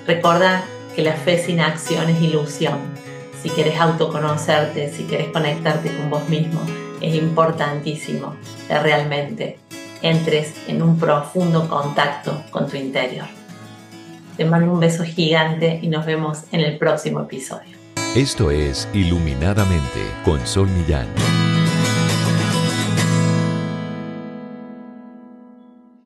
Recuerda 0.09 0.63
que 0.95 1.03
la 1.03 1.13
fe 1.13 1.37
sin 1.37 1.59
acción 1.59 2.09
es 2.09 2.19
ilusión 2.19 2.79
si 3.43 3.49
quieres 3.49 3.79
autoconocerte, 3.79 4.91
si 4.91 5.03
quieres 5.03 5.27
conectarte 5.27 5.95
con 5.95 6.09
vos 6.09 6.27
mismo, 6.27 6.59
es 6.99 7.13
importantísimo 7.13 8.33
que 8.67 8.79
realmente 8.79 9.59
entres 10.01 10.55
en 10.67 10.81
un 10.81 10.97
profundo 10.97 11.69
contacto 11.69 12.43
con 12.49 12.67
tu 12.67 12.75
interior. 12.75 13.27
Te 14.35 14.45
mando 14.45 14.73
un 14.73 14.79
beso 14.79 15.03
gigante 15.03 15.79
y 15.79 15.89
nos 15.89 16.07
vemos 16.07 16.39
en 16.51 16.61
el 16.61 16.79
próximo 16.79 17.19
episodio. 17.21 17.77
Esto 18.15 18.49
es 18.49 18.89
Iluminadamente 18.93 20.01
con 20.25 20.43
Sol 20.47 20.67
Millán. 20.69 21.05